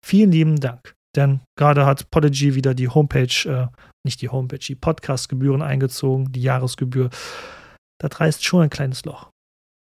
[0.06, 0.96] Vielen lieben Dank.
[1.16, 3.68] Denn gerade hat Podigy wieder die Homepage, äh,
[4.06, 7.10] nicht die Homepage, die Podcast-Gebühren eingezogen, die Jahresgebühr.
[8.02, 9.30] Das reißt schon ein kleines Loch.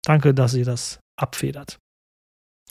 [0.04, 1.78] Danke, dass ihr das abfedert.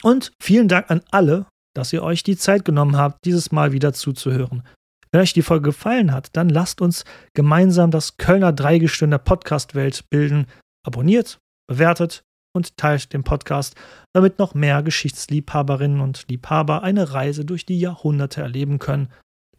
[0.01, 3.93] Und vielen Dank an alle, dass ihr euch die Zeit genommen habt, dieses Mal wieder
[3.93, 4.63] zuzuhören.
[5.11, 10.09] Wenn euch die Folge gefallen hat, dann lasst uns gemeinsam das Kölner Dreigestirn der Podcast-Welt
[10.09, 10.47] bilden.
[10.85, 12.23] Abonniert, bewertet
[12.53, 13.75] und teilt den Podcast,
[14.13, 19.09] damit noch mehr Geschichtsliebhaberinnen und Liebhaber eine Reise durch die Jahrhunderte erleben können.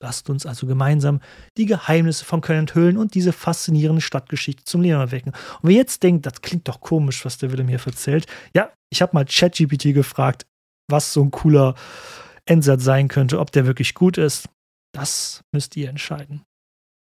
[0.00, 1.20] Lasst uns also gemeinsam
[1.56, 5.32] die Geheimnisse von Köln enthüllen und diese faszinierende Stadtgeschichte zum Leben erwecken.
[5.62, 9.02] Und wer jetzt denkt, das klingt doch komisch, was der Willem hier erzählt, ja, ich
[9.02, 10.46] habe mal ChatGPT gefragt,
[10.90, 11.74] was so ein cooler
[12.44, 14.48] Endsatz sein könnte, ob der wirklich gut ist.
[14.94, 16.42] Das müsst ihr entscheiden.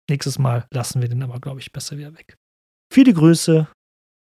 [0.09, 2.36] Nächstes Mal lassen wir den aber, glaube ich, besser wieder weg.
[2.93, 3.68] Viele Grüße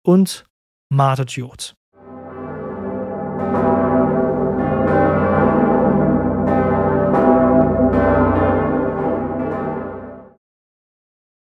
[0.06, 0.46] und
[0.92, 1.74] Martet Jod.